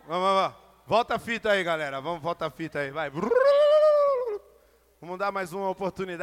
[0.08, 0.58] Vamos, vamos, vamos.
[0.86, 2.00] Volta a fita aí, galera.
[2.00, 3.10] Vamos, volta a fita aí, vai.
[5.02, 6.22] Vamos dar mais uma oportunidade.